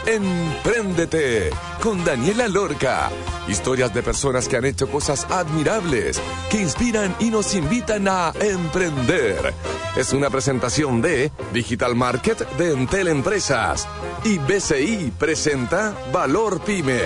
[0.06, 1.50] Empréndete
[1.80, 3.08] con Daniela Lorca.
[3.46, 9.54] Historias de personas que han hecho cosas admirables, que inspiran y nos invitan a emprender.
[9.96, 13.86] Es una presentación de Digital Market de Entel Empresas
[14.24, 17.02] y BCI presenta Valor Pyme.